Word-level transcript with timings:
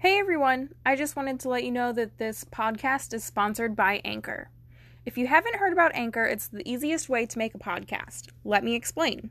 Hey 0.00 0.20
everyone, 0.20 0.76
I 0.86 0.94
just 0.94 1.16
wanted 1.16 1.40
to 1.40 1.48
let 1.48 1.64
you 1.64 1.72
know 1.72 1.90
that 1.90 2.18
this 2.18 2.44
podcast 2.44 3.12
is 3.12 3.24
sponsored 3.24 3.74
by 3.74 4.00
Anchor. 4.04 4.48
If 5.04 5.18
you 5.18 5.26
haven't 5.26 5.56
heard 5.56 5.72
about 5.72 5.90
Anchor, 5.92 6.22
it's 6.22 6.46
the 6.46 6.62
easiest 6.64 7.08
way 7.08 7.26
to 7.26 7.36
make 7.36 7.52
a 7.52 7.58
podcast. 7.58 8.28
Let 8.44 8.62
me 8.62 8.76
explain. 8.76 9.30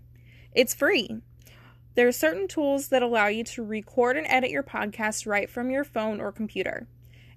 It's 0.54 0.76
free. 0.76 1.22
There 1.96 2.06
are 2.06 2.12
certain 2.12 2.50
tools 2.50 2.90
that 2.90 3.02
allow 3.02 3.28
you 3.28 3.46
to 3.46 3.64
record 3.64 4.18
and 4.18 4.28
edit 4.28 4.50
your 4.50 4.62
podcast 4.62 5.26
right 5.26 5.50
from 5.50 5.70
your 5.70 5.86
phone 5.86 6.20
or 6.20 6.34
computer. 6.34 6.86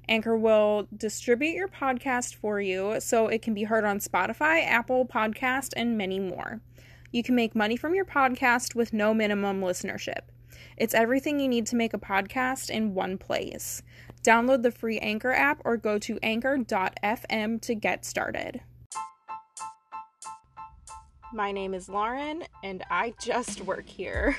Anchor 0.09 0.37
will 0.37 0.89
distribute 0.97 1.55
your 1.55 1.69
podcast 1.69 2.35
for 2.35 2.61
you 2.61 2.97
so 2.99 3.29
it 3.29 3.43
can 3.43 3.55
be 3.55 3.63
heard 3.63 3.85
on 3.85 4.01
Spotify, 4.01 4.67
Apple 4.67 5.07
Podcast, 5.07 5.69
and 5.77 5.97
many 5.97 6.19
more. 6.19 6.63
You 7.13 7.23
can 7.23 7.37
make 7.37 7.55
money 7.55 7.77
from 7.77 7.95
your 7.95 8.05
podcast 8.05 8.75
with 8.75 8.93
no 8.93 9.15
minimum 9.15 9.61
listenership. 9.61 10.23
It's 10.77 10.95
everything 10.95 11.41
you 11.41 11.49
need 11.49 11.67
to 11.67 11.77
make 11.77 11.95
a 11.95 11.99
podcast 11.99 12.71
in 12.71 12.95
one 12.95 13.19
place. 13.19 13.83
Download 14.23 14.63
the 14.63 14.71
free 14.71 14.99
Anchor 14.99 15.33
app 15.33 15.63
or 15.65 15.77
go 15.77 15.99
to 15.99 16.19
anchor.fm 16.23 17.61
to 17.63 17.75
get 17.75 18.05
started. 18.05 18.61
My 21.33 21.53
name 21.53 21.75
is 21.75 21.89
Lauren 21.89 22.43
and 22.65 22.85
I 22.91 23.15
just 23.21 23.61
work 23.63 23.89
here. 23.89 24.37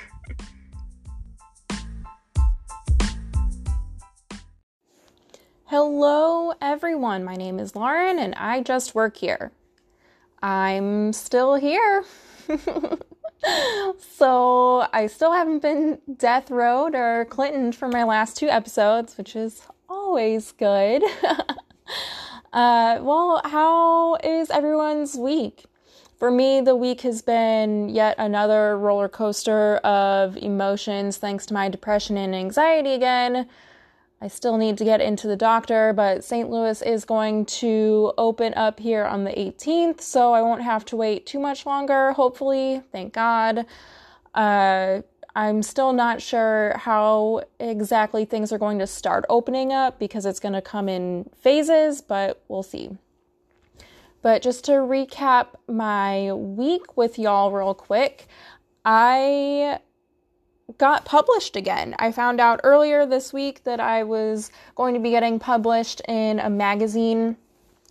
Hello, 5.65 6.51
everyone. 6.59 7.23
My 7.23 7.35
name 7.35 7.57
is 7.57 7.77
Lauren 7.77 8.19
and 8.19 8.35
I 8.35 8.61
just 8.61 8.93
work 8.93 9.15
here. 9.15 9.53
I'm 10.41 11.13
still 11.13 11.55
here. 11.55 12.03
so 13.99 14.87
I 14.93 15.07
still 15.07 15.33
haven't 15.33 15.61
been 15.61 15.99
death 16.17 16.51
rowed 16.51 16.95
or 16.95 17.25
Clinton 17.25 17.71
for 17.71 17.87
my 17.87 18.03
last 18.03 18.37
two 18.37 18.49
episodes, 18.49 19.17
which 19.17 19.35
is 19.35 19.61
always 19.89 20.51
good. 20.53 21.03
uh, 22.53 22.99
well, 23.01 23.41
how 23.45 24.15
is 24.23 24.49
everyone's 24.49 25.15
week? 25.15 25.65
For 26.17 26.29
me, 26.29 26.61
the 26.61 26.75
week 26.75 27.01
has 27.01 27.23
been 27.23 27.89
yet 27.89 28.15
another 28.19 28.77
roller 28.77 29.09
coaster 29.09 29.77
of 29.77 30.37
emotions 30.37 31.17
thanks 31.17 31.47
to 31.47 31.53
my 31.55 31.67
depression 31.67 32.15
and 32.15 32.35
anxiety 32.35 32.93
again. 32.93 33.47
I 34.23 34.27
still 34.27 34.57
need 34.57 34.77
to 34.77 34.83
get 34.83 35.01
into 35.01 35.27
the 35.27 35.35
doctor, 35.35 35.93
but 35.93 36.23
St. 36.23 36.47
Louis 36.47 36.79
is 36.83 37.05
going 37.05 37.45
to 37.47 38.13
open 38.19 38.53
up 38.53 38.79
here 38.79 39.03
on 39.03 39.23
the 39.23 39.31
18th, 39.31 40.01
so 40.01 40.31
I 40.31 40.43
won't 40.43 40.61
have 40.61 40.85
to 40.85 40.95
wait 40.95 41.25
too 41.25 41.39
much 41.39 41.65
longer, 41.65 42.11
hopefully. 42.11 42.83
Thank 42.91 43.13
God. 43.13 43.65
Uh, 44.35 45.01
I'm 45.35 45.63
still 45.63 45.91
not 45.91 46.21
sure 46.21 46.75
how 46.77 47.41
exactly 47.59 48.25
things 48.25 48.51
are 48.51 48.59
going 48.59 48.77
to 48.77 48.85
start 48.85 49.25
opening 49.27 49.73
up 49.73 49.97
because 49.97 50.27
it's 50.27 50.39
going 50.39 50.53
to 50.53 50.61
come 50.61 50.87
in 50.87 51.27
phases, 51.35 52.01
but 52.01 52.43
we'll 52.47 52.63
see. 52.63 52.91
But 54.21 54.43
just 54.43 54.65
to 54.65 54.73
recap 54.73 55.47
my 55.67 56.31
week 56.33 56.95
with 56.95 57.17
y'all 57.17 57.51
real 57.51 57.73
quick, 57.73 58.27
I 58.85 59.79
got 60.77 61.05
published 61.05 61.55
again. 61.55 61.95
I 61.99 62.11
found 62.11 62.39
out 62.39 62.61
earlier 62.63 63.05
this 63.05 63.33
week 63.33 63.63
that 63.63 63.79
I 63.79 64.03
was 64.03 64.51
going 64.75 64.93
to 64.93 64.99
be 64.99 65.11
getting 65.11 65.39
published 65.39 66.01
in 66.07 66.39
a 66.39 66.49
magazine. 66.49 67.37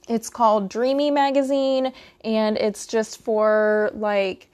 It's 0.08 0.30
called 0.30 0.68
Dreamy 0.68 1.10
Magazine, 1.10 1.92
and 2.24 2.56
it's 2.56 2.86
just 2.86 3.20
for 3.22 3.90
like 3.94 4.50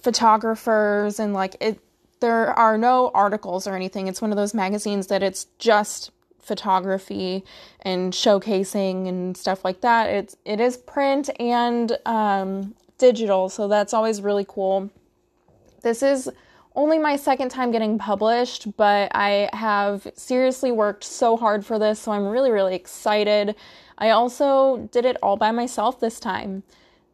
photographers 0.00 1.18
and 1.18 1.32
like 1.34 1.56
it. 1.60 1.80
There 2.20 2.52
are 2.54 2.78
no 2.78 3.10
articles 3.14 3.66
or 3.66 3.74
anything. 3.74 4.06
It's 4.06 4.22
one 4.22 4.30
of 4.30 4.36
those 4.36 4.54
magazines 4.54 5.08
that 5.08 5.22
it's 5.22 5.46
just 5.58 6.10
photography 6.40 7.44
and 7.80 8.12
showcasing 8.12 9.08
and 9.08 9.36
stuff 9.36 9.64
like 9.64 9.80
that. 9.80 10.10
It's 10.10 10.36
it 10.44 10.60
is 10.60 10.76
print 10.76 11.30
and 11.40 11.96
um, 12.06 12.74
digital, 12.98 13.48
so 13.48 13.68
that's 13.68 13.92
always 13.92 14.22
really 14.22 14.46
cool. 14.46 14.90
This 15.82 16.02
is 16.02 16.30
only 16.74 16.98
my 16.98 17.16
second 17.16 17.50
time 17.50 17.70
getting 17.70 17.98
published, 17.98 18.76
but 18.76 19.10
I 19.14 19.48
have 19.52 20.06
seriously 20.14 20.72
worked 20.72 21.04
so 21.04 21.36
hard 21.36 21.64
for 21.64 21.78
this, 21.78 22.00
so 22.00 22.12
I'm 22.12 22.26
really, 22.26 22.50
really 22.50 22.74
excited. 22.74 23.54
I 23.96 24.10
also 24.10 24.88
did 24.90 25.04
it 25.04 25.16
all 25.22 25.36
by 25.36 25.52
myself 25.52 26.00
this 26.00 26.18
time. 26.18 26.64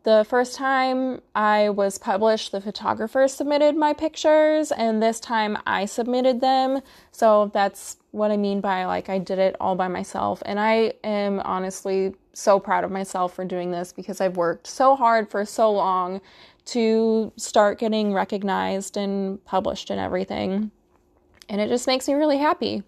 The 0.03 0.25
first 0.27 0.57
time 0.57 1.21
I 1.35 1.69
was 1.69 1.99
published, 1.99 2.53
the 2.53 2.61
photographer 2.63 3.29
submitted 3.29 3.77
my 3.77 3.93
pictures, 3.93 4.73
and 4.73 5.03
this 5.03 5.21
time 5.21 5.59
I 5.67 5.85
submitted 5.85 6.41
them. 6.41 6.81
So 7.13 7.51
that's 7.53 7.99
what 8.13 8.31
I 8.31 8.39
mean 8.39 8.63
by 8.63 8.87
like 8.87 9.11
I 9.11 9.19
did 9.19 9.39
it 9.39 9.57
all 9.61 9.75
by 9.75 9.89
myself. 9.89 10.43
And 10.47 10.59
I 10.59 10.95
am 11.05 11.41
honestly 11.41 12.15
so 12.33 12.59
proud 12.59 12.83
of 12.83 12.91
myself 12.91 13.35
for 13.35 13.45
doing 13.45 13.73
this 13.73 13.93
because 13.93 14.23
I've 14.23 14.39
worked 14.39 14.67
so 14.67 14.97
hard 14.97 15.31
for 15.31 15.45
so 15.45 15.71
long 15.71 16.23
to 16.71 17.33
start 17.37 17.79
getting 17.79 18.13
recognized 18.13 18.97
and 18.97 19.45
published 19.45 19.91
and 19.91 20.01
everything. 20.01 20.71
And 21.49 21.61
it 21.61 21.69
just 21.69 21.87
makes 21.87 22.07
me 22.07 22.15
really 22.15 22.39
happy. 22.39 22.85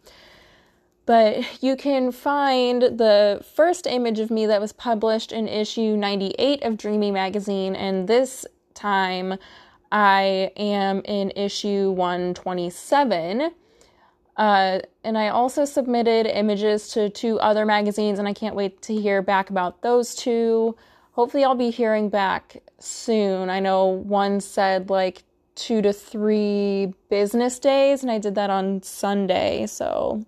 But 1.04 1.62
you 1.62 1.74
can 1.74 2.12
find 2.12 2.82
the 2.82 3.44
first 3.56 3.88
image 3.88 4.20
of 4.20 4.30
me 4.30 4.46
that 4.46 4.60
was 4.60 4.72
published 4.72 5.32
in 5.32 5.48
issue 5.48 5.96
98 5.96 6.62
of 6.62 6.76
Dreamy 6.76 7.10
Magazine, 7.10 7.74
and 7.74 8.06
this 8.06 8.46
time 8.74 9.36
I 9.90 10.52
am 10.56 11.02
in 11.04 11.32
issue 11.34 11.90
127. 11.90 13.50
Uh, 14.36 14.78
and 15.04 15.18
I 15.18 15.28
also 15.28 15.64
submitted 15.64 16.26
images 16.26 16.88
to 16.92 17.10
two 17.10 17.38
other 17.40 17.66
magazines, 17.66 18.20
and 18.20 18.28
I 18.28 18.32
can't 18.32 18.54
wait 18.54 18.80
to 18.82 18.94
hear 18.94 19.22
back 19.22 19.50
about 19.50 19.82
those 19.82 20.14
two 20.14 20.76
hopefully 21.12 21.44
I'll 21.44 21.54
be 21.54 21.70
hearing 21.70 22.08
back 22.08 22.62
soon. 22.78 23.48
I 23.48 23.60
know 23.60 23.86
one 23.86 24.40
said 24.40 24.90
like 24.90 25.22
two 25.54 25.82
to 25.82 25.92
three 25.92 26.94
business 27.08 27.58
days, 27.58 28.02
and 28.02 28.10
I 28.10 28.18
did 28.18 28.34
that 28.34 28.50
on 28.50 28.82
Sunday. 28.82 29.66
So 29.66 30.24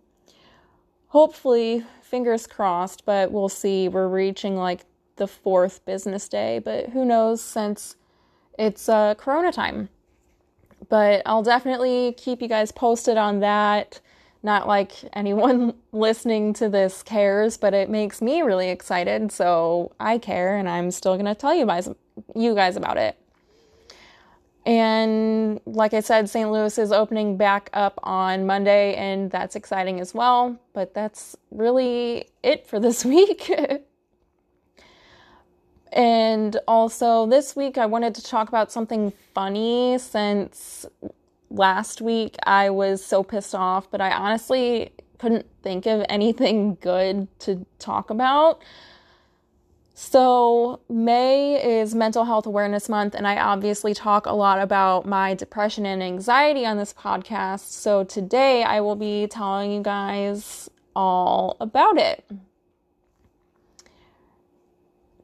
hopefully, 1.09 1.85
fingers 2.03 2.47
crossed, 2.47 3.05
but 3.05 3.33
we'll 3.33 3.49
see. 3.49 3.89
We're 3.89 4.09
reaching 4.09 4.57
like 4.57 4.85
the 5.17 5.27
fourth 5.27 5.85
business 5.85 6.29
day, 6.29 6.61
but 6.65 6.91
who 6.91 7.05
knows 7.05 7.41
since 7.41 7.97
it's 8.59 8.89
uh, 8.89 9.15
Corona 9.15 9.53
time. 9.53 9.89
But 10.89 11.23
I'll 11.25 11.43
definitely 11.43 12.15
keep 12.17 12.43
you 12.43 12.49
guys 12.49 12.71
posted 12.71 13.17
on 13.17 13.41
that. 13.41 14.01
Not 14.45 14.69
like 14.69 14.93
anyone 15.15 15.73
listening 15.93 16.53
to 16.55 16.69
this 16.69 17.03
cares, 17.03 17.57
but 17.57 17.73
it 17.73 17.89
makes 17.89 18.21
me 18.21 18.43
really 18.43 18.69
excited. 18.69 19.33
So 19.33 19.93
I 19.99 20.19
care, 20.19 20.59
and 20.59 20.69
I'm 20.69 20.91
still 20.91 21.15
going 21.15 21.25
to 21.25 21.35
tell 21.35 21.55
you 21.55 21.65
guys, 21.65 21.89
you 22.37 22.55
guys 22.55 22.77
about 22.77 22.99
it. 22.99 23.19
And 24.67 25.61
like 25.65 25.95
I 25.95 26.01
said, 26.01 26.29
St. 26.29 26.51
Louis 26.51 26.77
is 26.77 26.93
opening 26.93 27.39
back 27.39 27.71
up 27.73 27.99
on 28.03 28.47
Monday, 28.47 28.95
and 28.97 29.31
that's 29.31 29.57
exciting 29.57 29.99
as 29.99 30.13
well. 30.13 30.61
But 30.75 30.93
that's 30.93 31.37
really 31.51 32.29
it 32.43 32.67
for 32.67 32.79
this 32.79 33.03
week. 33.17 33.51
and 35.91 36.59
also, 36.69 37.27
this 37.27 37.57
week, 37.57 37.79
I 37.79 37.87
wanted 37.87 38.15
to 38.17 38.23
talk 38.23 38.51
about 38.51 38.71
something 38.71 39.15
funny 39.35 39.97
since 39.99 40.85
last 41.55 42.01
week 42.01 42.37
I 42.45 42.71
was 42.71 43.05
so 43.05 43.23
pissed 43.23 43.55
off, 43.55 43.91
but 43.91 44.01
I 44.01 44.11
honestly 44.11 44.93
couldn't 45.19 45.47
think 45.63 45.87
of 45.87 46.05
anything 46.09 46.77
good 46.81 47.29
to 47.41 47.65
talk 47.79 48.11
about. 48.11 48.61
So, 49.97 50.81
May 50.89 51.81
is 51.81 51.95
Mental 51.95 52.25
Health 52.25 52.47
Awareness 52.47 52.89
Month, 52.89 53.15
and 53.15 53.29
I 53.29 53.39
obviously 53.39 53.95
talk 53.95 54.27
a 54.27 54.33
lot 54.33 54.61
about 54.61 55.07
my 55.07 55.35
depression 55.35 55.87
and 55.87 56.03
anxiety 56.03 56.67
on 56.67 56.79
this 56.79 56.93
podcast. 56.93 57.69
So, 57.71 58.03
today 58.03 58.65
I 58.65 58.81
will 58.81 58.97
be 58.97 59.29
telling 59.29 59.71
you 59.71 59.83
guys 59.83 60.69
all 60.97 61.57
about 61.61 61.97
it. 61.97 62.25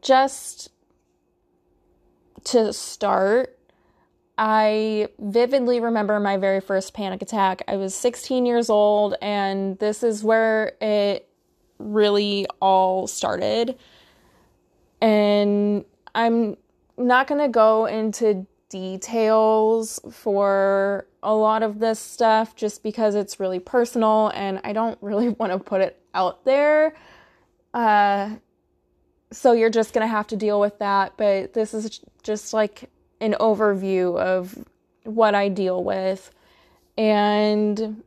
Just 0.03 0.71
to 2.45 2.73
start, 2.73 3.59
I 4.43 5.09
vividly 5.19 5.81
remember 5.81 6.19
my 6.19 6.39
very 6.39 6.63
first 6.63 6.95
panic 6.95 7.21
attack. 7.21 7.61
I 7.69 7.77
was 7.77 7.95
16 7.95 8.47
years 8.47 8.71
old, 8.71 9.15
and 9.21 9.79
this 9.79 10.03
is 10.03 10.25
where 10.25 10.73
it 10.81 11.29
really 11.79 12.47
all 12.59 13.07
started. 13.07 13.77
And 15.03 15.85
I'm 16.15 16.57
not 16.97 17.27
going 17.27 17.43
to 17.43 17.49
go 17.49 17.85
into 17.85 18.47
details 18.71 20.01
for 20.11 21.07
a 21.23 21.35
lot 21.35 21.63
of 21.63 21.79
this 21.79 21.99
stuff 21.99 22.57
just 22.57 22.83
because 22.83 23.15
it's 23.15 23.41
really 23.41 23.59
personal 23.59 24.33
and 24.35 24.59
I 24.65 24.73
don't 24.73 24.97
really 25.03 25.29
want 25.39 25.53
to 25.53 25.59
put 25.59 25.83
it 25.83 26.03
out 26.15 26.47
there. 26.47 26.95
Uh, 27.75 28.37
so 29.33 29.53
you're 29.53 29.69
just 29.69 29.93
going 29.93 30.07
to 30.07 30.11
have 30.11 30.29
to 30.29 30.37
deal 30.37 30.59
with 30.59 30.79
that. 30.79 31.19
But 31.19 31.53
this 31.53 31.75
is 31.75 32.01
just 32.23 32.55
like 32.55 32.89
an 33.21 33.37
overview 33.41 34.19
of 34.19 34.59
what 35.05 35.35
I 35.35 35.49
deal 35.49 35.83
with. 35.83 36.31
And 36.97 38.03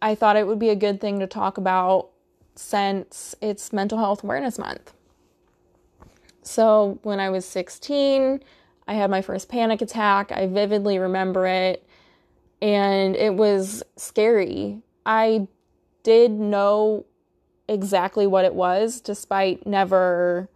I 0.00 0.14
thought 0.14 0.36
it 0.36 0.46
would 0.46 0.58
be 0.58 0.70
a 0.70 0.76
good 0.76 1.00
thing 1.00 1.20
to 1.20 1.26
talk 1.26 1.58
about 1.58 2.10
since 2.54 3.34
it's 3.40 3.72
Mental 3.72 3.98
Health 3.98 4.24
Awareness 4.24 4.58
Month. 4.58 4.92
So, 6.42 6.98
when 7.02 7.20
I 7.20 7.30
was 7.30 7.44
16, 7.44 8.40
I 8.86 8.94
had 8.94 9.10
my 9.10 9.20
first 9.20 9.48
panic 9.48 9.82
attack. 9.82 10.32
I 10.32 10.46
vividly 10.46 10.98
remember 10.98 11.46
it, 11.46 11.86
and 12.62 13.14
it 13.14 13.34
was 13.34 13.82
scary. 13.96 14.80
I 15.04 15.46
did 16.02 16.32
know 16.32 17.04
exactly 17.68 18.26
what 18.26 18.46
it 18.46 18.54
was 18.54 19.00
despite 19.00 19.66
never 19.66 20.48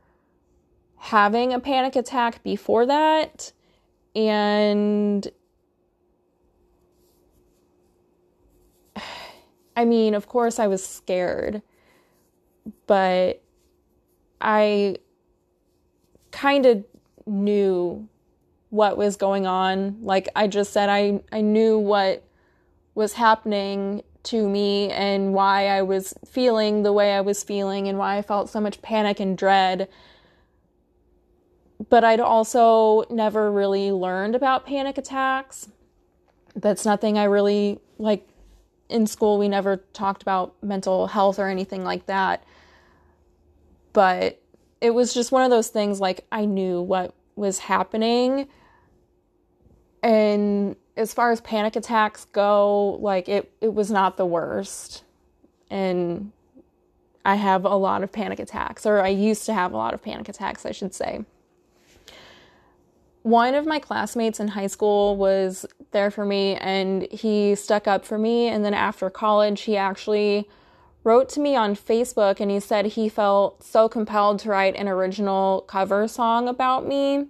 having 0.96 1.52
a 1.52 1.60
panic 1.60 1.94
attack 1.94 2.43
before 2.43 2.87
that. 2.87 3.52
And 4.14 5.31
I 9.76 9.85
mean, 9.85 10.14
of 10.14 10.29
course, 10.29 10.59
I 10.59 10.67
was 10.67 10.85
scared, 10.85 11.62
but 12.87 13.43
I 14.41 14.97
kind 16.31 16.67
of 16.67 16.85
knew 17.26 18.09
what 18.70 18.97
was 18.97 19.17
going 19.17 19.47
on. 19.47 19.99
Like 20.03 20.29
I 20.37 20.47
just 20.47 20.73
said, 20.73 20.88
I, 20.88 21.20
I 21.31 21.41
knew 21.41 21.79
what 21.79 22.25
was 22.94 23.14
happening 23.14 24.03
to 24.25 24.49
me 24.49 24.91
and 24.91 25.35
why 25.35 25.69
I 25.69 25.82
was 25.82 26.14
feeling 26.26 26.82
the 26.82 26.93
way 26.93 27.12
I 27.14 27.20
was 27.20 27.43
feeling 27.43 27.88
and 27.88 27.99
why 27.99 28.19
I 28.19 28.23
felt 28.23 28.50
so 28.50 28.61
much 28.61 28.82
panic 28.82 29.20
and 29.20 29.37
dread. 29.37 29.88
But 31.88 32.05
I'd 32.05 32.20
also 32.20 33.05
never 33.11 33.50
really 33.50 33.90
learned 33.93 34.34
about 34.34 34.67
panic 34.67 34.99
attacks. 34.99 35.69
That's 36.55 36.84
nothing 36.84 37.19
I 37.19 37.25
really 37.25 37.81
like 37.99 38.29
in 38.88 39.06
school. 39.06 39.38
We 39.38 39.49
never 39.49 39.79
talked 39.93 40.23
about 40.23 40.55
mental 40.62 41.06
health 41.06 41.38
or 41.38 41.49
anything 41.49 41.82
like 41.82 42.06
that. 42.06 42.44
But 43.93 44.40
it 44.81 44.90
was 44.90 45.14
just 45.14 45.32
one 45.32 45.43
of 45.43 45.50
those 45.50 45.69
things 45.69 46.00
like 46.00 46.26
I 46.31 46.44
knew 46.44 46.81
what 46.81 47.14
was 47.37 47.58
happening. 47.58 48.49
And 50.02 50.76
as 50.96 51.14
far 51.14 51.31
as 51.31 51.40
panic 51.40 51.76
attacks 51.76 52.26
go, 52.26 52.99
like 53.00 53.28
it, 53.28 53.52
it 53.61 53.73
was 53.73 53.90
not 53.90 54.17
the 54.17 54.26
worst. 54.26 55.05
And 55.70 56.32
I 57.25 57.37
have 57.37 57.64
a 57.64 57.76
lot 57.76 58.02
of 58.02 58.12
panic 58.12 58.40
attacks, 58.40 58.85
or 58.85 59.00
I 59.00 59.08
used 59.08 59.46
to 59.46 59.55
have 59.55 59.73
a 59.73 59.76
lot 59.76 59.94
of 59.94 60.02
panic 60.02 60.28
attacks, 60.28 60.67
I 60.67 60.73
should 60.73 60.93
say. 60.93 61.25
One 63.22 63.54
of 63.54 63.66
my 63.66 63.78
classmates 63.78 64.40
in 64.40 64.48
high 64.48 64.66
school 64.66 65.16
was 65.16 65.64
there 65.92 66.10
for 66.10 66.24
me 66.24 66.56
and 66.56 67.06
he 67.10 67.54
stuck 67.54 67.86
up 67.86 68.04
for 68.04 68.19
me. 68.19 68.48
And 68.48 68.64
then 68.64 68.74
after 68.74 69.08
college, 69.10 69.62
he 69.62 69.76
actually 69.76 70.48
wrote 71.04 71.28
to 71.30 71.40
me 71.40 71.54
on 71.56 71.76
Facebook 71.76 72.40
and 72.40 72.50
he 72.50 72.60
said 72.60 72.86
he 72.86 73.08
felt 73.08 73.62
so 73.62 73.88
compelled 73.88 74.40
to 74.40 74.48
write 74.48 74.76
an 74.76 74.88
original 74.88 75.62
cover 75.62 76.08
song 76.08 76.48
about 76.48 76.86
me 76.86 77.26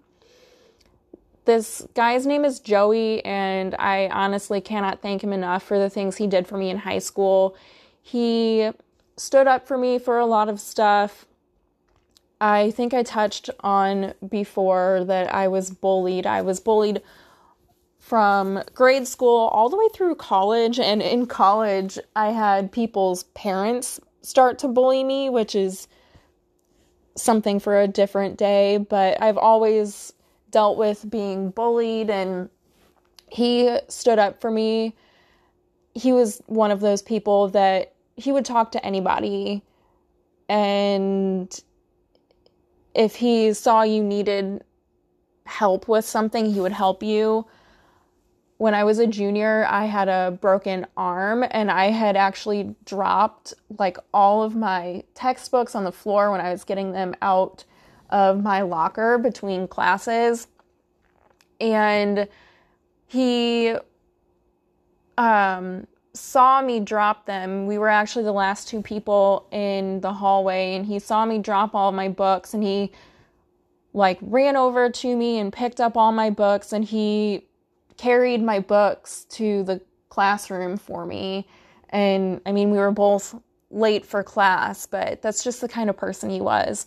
this 1.44 1.86
guy's 1.94 2.26
name 2.26 2.44
is 2.44 2.60
Joey, 2.60 3.24
and 3.24 3.74
I 3.78 4.08
honestly 4.08 4.60
cannot 4.60 5.02
thank 5.02 5.24
him 5.24 5.32
enough 5.32 5.62
for 5.62 5.78
the 5.78 5.90
things 5.90 6.16
he 6.16 6.26
did 6.26 6.46
for 6.46 6.56
me 6.56 6.70
in 6.70 6.78
high 6.78 7.00
school. 7.00 7.56
He 8.00 8.70
stood 9.16 9.46
up 9.46 9.66
for 9.66 9.76
me 9.76 9.98
for 9.98 10.18
a 10.18 10.26
lot 10.26 10.48
of 10.48 10.60
stuff. 10.60 11.26
I 12.42 12.72
think 12.72 12.92
I 12.92 13.04
touched 13.04 13.50
on 13.60 14.14
before 14.28 15.04
that 15.04 15.32
I 15.32 15.46
was 15.46 15.70
bullied. 15.70 16.26
I 16.26 16.42
was 16.42 16.58
bullied 16.58 17.00
from 18.00 18.64
grade 18.74 19.06
school 19.06 19.46
all 19.52 19.68
the 19.68 19.76
way 19.76 19.86
through 19.94 20.16
college, 20.16 20.80
and 20.80 21.00
in 21.00 21.26
college, 21.26 22.00
I 22.16 22.32
had 22.32 22.72
people's 22.72 23.22
parents 23.34 24.00
start 24.22 24.58
to 24.58 24.68
bully 24.68 25.04
me, 25.04 25.30
which 25.30 25.54
is 25.54 25.86
something 27.16 27.60
for 27.60 27.80
a 27.80 27.86
different 27.86 28.38
day, 28.38 28.76
but 28.76 29.22
I've 29.22 29.38
always 29.38 30.12
dealt 30.50 30.76
with 30.78 31.08
being 31.08 31.50
bullied 31.50 32.10
and 32.10 32.50
he 33.30 33.78
stood 33.88 34.18
up 34.18 34.40
for 34.40 34.50
me. 34.50 34.96
He 35.94 36.12
was 36.12 36.42
one 36.46 36.72
of 36.72 36.80
those 36.80 37.02
people 37.02 37.48
that 37.50 37.92
he 38.16 38.32
would 38.32 38.44
talk 38.44 38.72
to 38.72 38.84
anybody 38.84 39.62
and 40.48 41.62
if 42.94 43.16
he 43.16 43.52
saw 43.52 43.82
you 43.82 44.02
needed 44.02 44.62
help 45.44 45.88
with 45.88 46.04
something, 46.04 46.52
he 46.52 46.60
would 46.60 46.72
help 46.72 47.02
you. 47.02 47.46
When 48.58 48.74
I 48.74 48.84
was 48.84 48.98
a 48.98 49.06
junior, 49.06 49.66
I 49.68 49.86
had 49.86 50.08
a 50.08 50.38
broken 50.40 50.86
arm 50.96 51.44
and 51.50 51.70
I 51.70 51.86
had 51.86 52.16
actually 52.16 52.76
dropped 52.84 53.54
like 53.78 53.96
all 54.14 54.42
of 54.42 54.54
my 54.54 55.02
textbooks 55.14 55.74
on 55.74 55.84
the 55.84 55.92
floor 55.92 56.30
when 56.30 56.40
I 56.40 56.52
was 56.52 56.62
getting 56.64 56.92
them 56.92 57.14
out 57.22 57.64
of 58.10 58.42
my 58.42 58.62
locker 58.62 59.18
between 59.18 59.66
classes. 59.66 60.46
And 61.60 62.28
he 63.06 63.74
um, 65.18 65.86
saw 66.14 66.60
me 66.60 66.80
drop 66.80 67.26
them. 67.26 67.66
We 67.66 67.78
were 67.78 67.88
actually 67.88 68.24
the 68.24 68.32
last 68.32 68.68
two 68.68 68.82
people 68.82 69.46
in 69.50 70.00
the 70.00 70.12
hallway, 70.12 70.74
and 70.74 70.84
he 70.84 70.98
saw 70.98 71.24
me 71.24 71.38
drop 71.38 71.74
all 71.74 71.92
my 71.92 72.08
books, 72.08 72.54
and 72.54 72.62
he 72.62 72.92
like 73.94 74.18
ran 74.22 74.56
over 74.56 74.88
to 74.88 75.16
me 75.16 75.38
and 75.38 75.52
picked 75.52 75.80
up 75.80 75.96
all 75.96 76.12
my 76.12 76.30
books, 76.30 76.72
and 76.72 76.84
he 76.84 77.46
carried 77.96 78.42
my 78.42 78.58
books 78.58 79.24
to 79.30 79.62
the 79.64 79.80
classroom 80.08 80.76
for 80.76 81.06
me. 81.06 81.46
And 81.90 82.40
I 82.46 82.52
mean, 82.52 82.70
we 82.70 82.78
were 82.78 82.90
both 82.90 83.34
late 83.70 84.04
for 84.04 84.22
class, 84.22 84.86
but 84.86 85.22
that's 85.22 85.42
just 85.44 85.60
the 85.60 85.68
kind 85.68 85.88
of 85.88 85.96
person 85.96 86.30
he 86.30 86.40
was. 86.40 86.86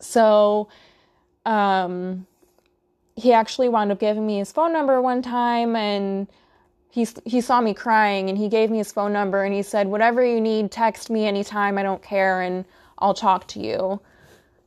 So, 0.00 0.68
um, 1.44 2.26
he 3.16 3.32
actually 3.32 3.68
wound 3.68 3.90
up 3.90 3.98
giving 3.98 4.26
me 4.26 4.38
his 4.38 4.52
phone 4.52 4.72
number 4.72 5.02
one 5.02 5.22
time 5.22 5.74
and 5.74 6.28
he 6.90 7.06
he 7.24 7.40
saw 7.40 7.60
me 7.60 7.74
crying 7.74 8.28
and 8.28 8.38
he 8.38 8.48
gave 8.48 8.70
me 8.70 8.78
his 8.78 8.92
phone 8.92 9.12
number 9.12 9.44
and 9.44 9.54
he 9.54 9.62
said 9.62 9.86
whatever 9.86 10.24
you 10.24 10.40
need 10.40 10.70
text 10.70 11.10
me 11.10 11.26
anytime 11.26 11.78
I 11.78 11.82
don't 11.82 12.02
care 12.02 12.40
and 12.42 12.64
I'll 12.98 13.14
talk 13.14 13.46
to 13.48 13.60
you. 13.60 14.00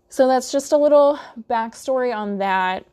So 0.09 0.27
that's 0.27 0.51
just 0.51 0.71
a 0.71 0.77
little 0.77 1.19
backstory 1.49 2.15
on 2.15 2.37
that. 2.39 2.85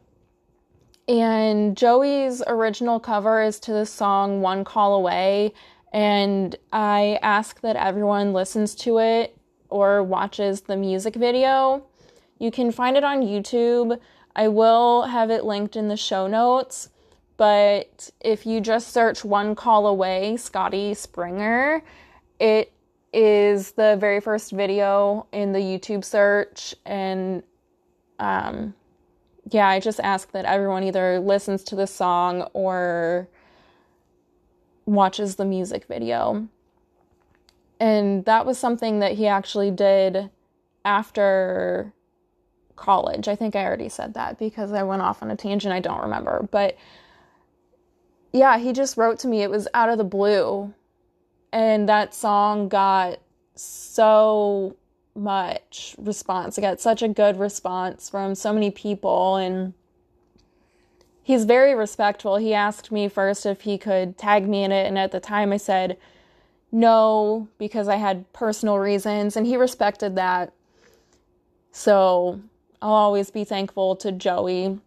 And 1.08 1.76
Joey's 1.76 2.42
original 2.46 3.00
cover 3.00 3.42
is 3.42 3.58
to 3.60 3.72
the 3.72 3.86
song 3.86 4.40
One 4.40 4.64
Call 4.64 4.94
Away 4.94 5.52
and 5.92 6.54
I 6.72 7.18
ask 7.22 7.60
that 7.62 7.76
everyone 7.76 8.32
listens 8.32 8.74
to 8.76 8.98
it 8.98 9.36
or 9.70 10.02
watches 10.02 10.62
the 10.62 10.76
music 10.76 11.14
video. 11.14 11.84
You 12.38 12.50
can 12.50 12.70
find 12.72 12.96
it 12.96 13.04
on 13.04 13.22
YouTube. 13.22 13.98
I 14.36 14.48
will 14.48 15.02
have 15.02 15.30
it 15.30 15.44
linked 15.44 15.76
in 15.76 15.88
the 15.88 15.96
show 15.96 16.26
notes, 16.26 16.90
but 17.38 18.10
if 18.20 18.44
you 18.44 18.60
just 18.60 18.92
search 18.92 19.24
One 19.24 19.54
Call 19.54 19.86
Away, 19.86 20.36
Scotty 20.36 20.92
Springer, 20.92 21.82
it 22.40 22.72
is 23.12 23.72
the 23.72 23.96
very 23.98 24.20
first 24.20 24.50
video 24.50 25.26
in 25.32 25.52
the 25.52 25.60
YouTube 25.60 26.04
search. 26.04 26.74
And 26.84 27.44
um, 28.18 28.74
yeah, 29.50 29.68
I 29.68 29.78
just 29.78 30.00
ask 30.00 30.32
that 30.32 30.44
everyone 30.44 30.82
either 30.82 31.20
listens 31.20 31.62
to 31.64 31.76
the 31.76 31.86
song 31.86 32.42
or 32.54 33.28
watches 34.84 35.36
the 35.36 35.44
music 35.44 35.86
video. 35.86 36.48
And 37.78 38.24
that 38.24 38.46
was 38.46 38.58
something 38.58 38.98
that 38.98 39.12
he 39.12 39.28
actually 39.28 39.70
did 39.70 40.28
after 40.84 41.94
college. 42.74 43.28
I 43.28 43.36
think 43.36 43.54
I 43.54 43.64
already 43.64 43.88
said 43.88 44.14
that 44.14 44.40
because 44.40 44.72
I 44.72 44.82
went 44.82 45.02
off 45.02 45.22
on 45.22 45.30
a 45.30 45.36
tangent. 45.36 45.72
I 45.72 45.78
don't 45.78 46.02
remember. 46.02 46.48
But 46.50 46.76
yeah, 48.32 48.58
he 48.58 48.72
just 48.72 48.96
wrote 48.96 49.18
to 49.20 49.28
me. 49.28 49.42
It 49.42 49.50
was 49.50 49.68
out 49.74 49.88
of 49.88 49.98
the 49.98 50.04
blue. 50.04 50.74
And 51.52 51.88
that 51.88 52.14
song 52.14 52.68
got 52.68 53.20
so 53.54 54.76
much 55.14 55.96
response. 55.98 56.58
It 56.58 56.60
got 56.60 56.80
such 56.80 57.02
a 57.02 57.08
good 57.08 57.38
response 57.38 58.10
from 58.10 58.34
so 58.34 58.52
many 58.52 58.70
people. 58.70 59.36
And 59.36 59.72
he's 61.22 61.44
very 61.44 61.74
respectful. 61.74 62.36
He 62.36 62.52
asked 62.52 62.92
me 62.92 63.08
first 63.08 63.46
if 63.46 63.62
he 63.62 63.78
could 63.78 64.18
tag 64.18 64.46
me 64.46 64.62
in 64.62 64.72
it. 64.72 64.86
And 64.86 64.98
at 64.98 65.10
the 65.10 65.20
time, 65.20 65.52
I 65.52 65.56
said 65.56 65.96
no 66.70 67.48
because 67.56 67.88
I 67.88 67.96
had 67.96 68.30
personal 68.34 68.78
reasons. 68.78 69.36
And 69.36 69.46
he 69.46 69.56
respected 69.56 70.16
that. 70.16 70.52
So 71.72 72.40
I'll 72.82 72.92
always 72.92 73.30
be 73.30 73.44
thankful 73.44 73.96
to 73.96 74.12
Joey 74.12 74.78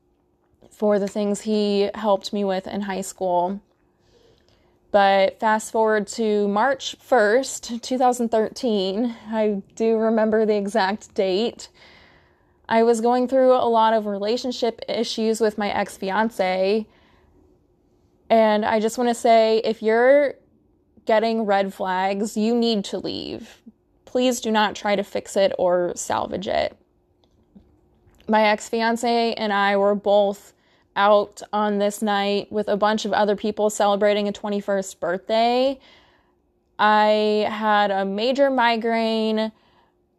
for 0.81 0.97
the 0.97 1.07
things 1.07 1.41
he 1.41 1.91
helped 1.93 2.33
me 2.33 2.43
with 2.43 2.65
in 2.65 2.81
high 2.81 3.01
school. 3.01 3.61
But 4.89 5.39
fast 5.39 5.71
forward 5.71 6.07
to 6.07 6.47
March 6.47 6.95
1st, 7.07 7.83
2013, 7.83 9.15
I 9.27 9.61
do 9.75 9.95
remember 9.95 10.43
the 10.43 10.57
exact 10.57 11.13
date. 11.13 11.69
I 12.67 12.81
was 12.81 12.99
going 12.99 13.27
through 13.27 13.51
a 13.53 13.69
lot 13.69 13.93
of 13.93 14.07
relationship 14.07 14.81
issues 14.89 15.39
with 15.39 15.55
my 15.55 15.69
ex 15.69 15.97
fiance. 15.97 16.87
And 18.31 18.65
I 18.65 18.79
just 18.79 18.97
want 18.97 19.11
to 19.11 19.13
say 19.13 19.61
if 19.63 19.83
you're 19.83 20.33
getting 21.05 21.43
red 21.43 21.75
flags, 21.75 22.35
you 22.35 22.55
need 22.55 22.85
to 22.85 22.97
leave. 22.97 23.61
Please 24.05 24.41
do 24.41 24.49
not 24.49 24.75
try 24.75 24.95
to 24.95 25.03
fix 25.03 25.37
it 25.37 25.53
or 25.59 25.93
salvage 25.95 26.47
it. 26.47 26.75
My 28.27 28.45
ex 28.45 28.67
fiance 28.67 29.33
and 29.33 29.53
I 29.53 29.77
were 29.77 29.93
both 29.93 30.53
out 30.95 31.41
on 31.53 31.79
this 31.79 32.01
night 32.01 32.51
with 32.51 32.67
a 32.67 32.77
bunch 32.77 33.05
of 33.05 33.13
other 33.13 33.35
people 33.35 33.69
celebrating 33.69 34.27
a 34.27 34.31
21st 34.31 34.99
birthday. 34.99 35.79
I 36.77 37.47
had 37.49 37.91
a 37.91 38.05
major 38.05 38.49
migraine 38.49 39.51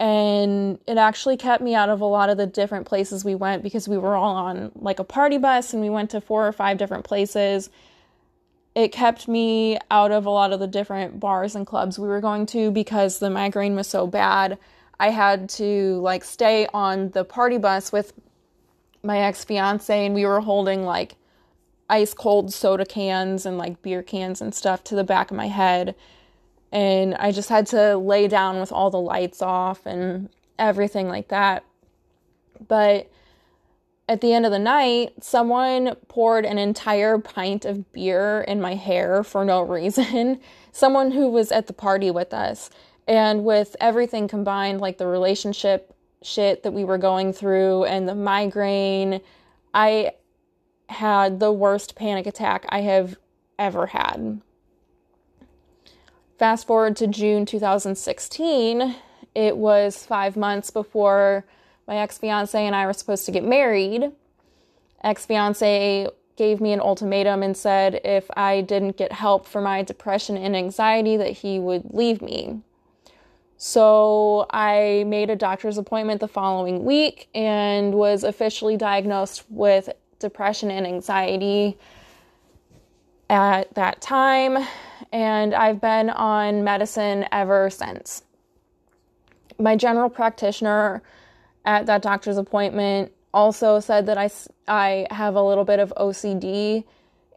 and 0.03 0.79
it 0.89 0.99
actually 0.99 1.37
kept 1.37 1.63
me 1.63 1.75
out 1.75 1.89
of 1.89 2.01
a 2.01 2.05
lot 2.05 2.29
of 2.29 2.37
the 2.37 2.47
different 2.47 2.87
places 2.87 3.25
we 3.25 3.35
went 3.35 3.63
because 3.63 3.89
we 3.89 3.99
were 3.99 4.17
all 4.17 4.35
on 4.35 4.73
like 4.75 4.99
a 4.99 5.05
party 5.05 5.39
bus 5.39 5.73
and 5.73 5.83
we 5.83 5.91
went 5.91 6.11
to 6.11 6.21
four 6.21 6.47
or 6.47 6.53
five 6.53 6.79
different 6.79 7.05
places. 7.05 7.71
It 8.75 8.91
kept 8.91 9.29
me 9.29 9.79
out 9.91 10.11
of 10.11 10.27
a 10.27 10.31
lot 10.31 10.53
of 10.53 10.61
the 10.61 10.67
different 10.67 11.21
bars 11.21 11.55
and 11.55 11.67
clubs 11.67 11.99
we 11.99 12.09
were 12.09 12.21
going 12.21 12.47
to 12.47 12.71
because 12.71 13.19
the 13.19 13.31
migraine 13.31 13.77
was 13.77 13.87
so 13.87 14.07
bad. 14.07 14.59
I 14.99 15.11
had 15.11 15.49
to 15.51 16.01
like 16.01 16.25
stay 16.25 16.67
on 16.73 17.11
the 17.11 17.25
party 17.25 17.59
bus 17.59 17.93
with 17.93 18.13
my 19.03 19.19
ex 19.19 19.45
fiance 19.45 20.07
and 20.07 20.15
we 20.15 20.25
were 20.25 20.41
holding 20.41 20.85
like 20.85 21.17
ice 21.89 22.15
cold 22.15 22.53
soda 22.53 22.87
cans 22.87 23.45
and 23.45 23.59
like 23.59 23.83
beer 23.83 24.03
cans 24.03 24.41
and 24.41 24.55
stuff 24.55 24.83
to 24.85 24.95
the 24.95 25.05
back 25.05 25.31
of 25.31 25.37
my 25.37 25.49
head 25.49 25.95
and 26.73 27.15
I 27.17 27.33
just 27.33 27.51
had 27.51 27.67
to 27.69 27.99
lay 27.99 28.27
down 28.27 28.59
with 28.59 28.73
all 28.73 28.91
the 28.91 29.01
lights 29.01 29.43
off 29.43 29.85
and 29.85 30.31
everything 30.59 31.07
like 31.07 31.29
that. 31.29 31.65
But 32.67 33.11
at 34.09 34.23
the 34.23 34.33
end 34.33 34.47
of 34.47 34.53
the 34.53 34.59
night, 34.59 35.23
someone 35.23 35.97
poured 36.09 36.47
an 36.47 36.57
entire 36.57 37.19
pint 37.19 37.67
of 37.67 37.93
beer 37.93 38.41
in 38.41 38.61
my 38.61 38.75
hair 38.75 39.23
for 39.23 39.45
no 39.45 39.61
reason. 39.63 40.41
someone 40.73 41.11
who 41.11 41.29
was 41.29 41.53
at 41.53 41.67
the 41.67 41.73
party 41.75 42.11
with 42.11 42.33
us. 42.33 42.71
And 43.07 43.45
with 43.45 43.77
everything 43.81 44.29
combined, 44.29 44.81
like 44.81 44.97
the 44.97 45.09
relationship 45.09 45.92
shit 46.25 46.63
that 46.63 46.73
we 46.73 46.85
were 46.85 46.99
going 46.99 47.33
through 47.33 47.85
and 47.85 48.09
the 48.09 48.15
migraine, 48.15 49.21
I 49.75 50.13
had 50.89 51.41
the 51.41 51.53
worst 51.53 51.95
panic 51.95 52.27
attack 52.27 52.67
I 52.69 52.81
have 52.81 53.17
ever 53.59 53.87
had. 53.87 54.41
Fast 56.39 56.67
forward 56.67 56.97
to 56.97 57.07
June 57.07 57.47
2016, 57.47 58.97
it 59.35 59.57
was 59.57 60.05
five 60.05 60.37
months 60.37 60.71
before 60.71 61.45
my 61.87 61.97
ex 61.97 62.19
fiance 62.19 62.59
and 62.59 62.75
I 62.75 62.87
were 62.87 62.93
supposed 62.93 63.27
to 63.27 63.33
get 63.33 63.45
married. 63.45 64.13
Ex 65.03 65.27
fiance 65.27 66.09
gave 66.37 66.61
me 66.61 66.73
an 66.73 66.81
ultimatum 66.81 67.43
and 67.43 67.57
said 67.57 68.01
if 68.05 68.31
I 68.37 68.63
didn't 68.63 68.97
get 68.97 69.13
help 69.13 69.47
for 69.47 69.61
my 69.61 69.83
depression 69.83 70.37
and 70.37 70.57
anxiety, 70.57 71.17
that 71.17 71.31
he 71.31 71.59
would 71.59 71.93
leave 71.93 72.23
me. 72.23 72.63
So 73.65 74.47
I 74.51 75.05
made 75.07 75.31
a 75.31 75.37
doctor's 75.37 75.79
appointment 75.79 76.19
the 76.21 76.27
following 76.27 76.85
week 76.85 77.29
and 77.33 77.95
was 77.95 78.25
officially 78.25 78.77
diagnosed 78.77 79.45
with 79.51 79.89
depression 80.19 80.73
and 80.73 80.85
anxiety 80.85 81.79
at 83.31 83.73
that 83.75 84.01
time 84.01 84.59
and 85.13 85.55
I've 85.55 85.81
been 85.81 86.11
on 86.11 86.65
medicine 86.65 87.25
ever 87.31 87.71
since. 87.71 88.25
My 89.61 89.77
general 89.77 90.11
practitioner 90.11 91.01
at 91.65 91.87
that 91.87 92.03
doctor's 92.03 92.39
appointment 92.39 93.13
also 93.33 93.79
said 93.79 94.07
that 94.07 94.19
I, 94.19 94.29
I 94.67 95.07
have 95.13 95.37
a 95.37 95.43
little 95.43 95.65
bit 95.65 95.79
of 95.79 95.93
OCD 95.97 96.83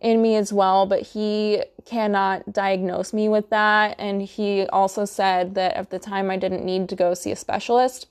in 0.01 0.21
me 0.21 0.35
as 0.35 0.51
well, 0.51 0.85
but 0.85 1.01
he 1.01 1.63
cannot 1.85 2.51
diagnose 2.51 3.13
me 3.13 3.29
with 3.29 3.49
that. 3.49 3.95
And 3.99 4.21
he 4.21 4.65
also 4.67 5.05
said 5.05 5.55
that 5.55 5.75
at 5.75 5.89
the 5.89 5.99
time 5.99 6.29
I 6.29 6.37
didn't 6.37 6.65
need 6.65 6.89
to 6.89 6.95
go 6.95 7.13
see 7.13 7.31
a 7.31 7.35
specialist. 7.35 8.07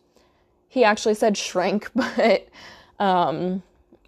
He 0.68 0.84
actually 0.84 1.14
said 1.14 1.36
shrink, 1.36 1.90
but 1.94 2.48
um, 2.98 3.62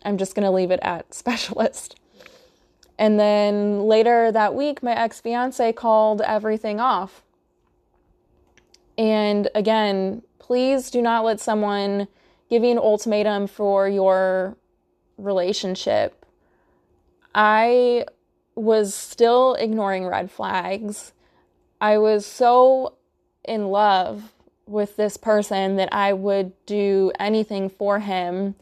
I'm 0.04 0.18
just 0.18 0.34
going 0.34 0.44
to 0.44 0.50
leave 0.50 0.70
it 0.70 0.80
at 0.82 1.14
specialist. 1.14 1.98
And 2.98 3.20
then 3.20 3.82
later 3.82 4.32
that 4.32 4.54
week, 4.54 4.82
my 4.82 4.96
ex 4.96 5.20
fiance 5.20 5.72
called 5.74 6.22
everything 6.22 6.80
off. 6.80 7.22
And 8.96 9.48
again, 9.54 10.22
please 10.38 10.90
do 10.90 11.02
not 11.02 11.24
let 11.24 11.40
someone 11.40 12.08
give 12.48 12.64
you 12.64 12.70
an 12.70 12.78
ultimatum 12.78 13.46
for 13.46 13.88
your 13.88 14.56
relationship. 15.18 16.25
I 17.36 18.06
was 18.54 18.94
still 18.94 19.54
ignoring 19.56 20.06
red 20.06 20.30
flags. 20.30 21.12
I 21.82 21.98
was 21.98 22.24
so 22.24 22.94
in 23.44 23.68
love 23.68 24.32
with 24.66 24.96
this 24.96 25.18
person 25.18 25.76
that 25.76 25.92
I 25.92 26.14
would 26.14 26.52
do 26.64 27.12
anything 27.20 27.68
for 27.68 27.98
him. 27.98 28.54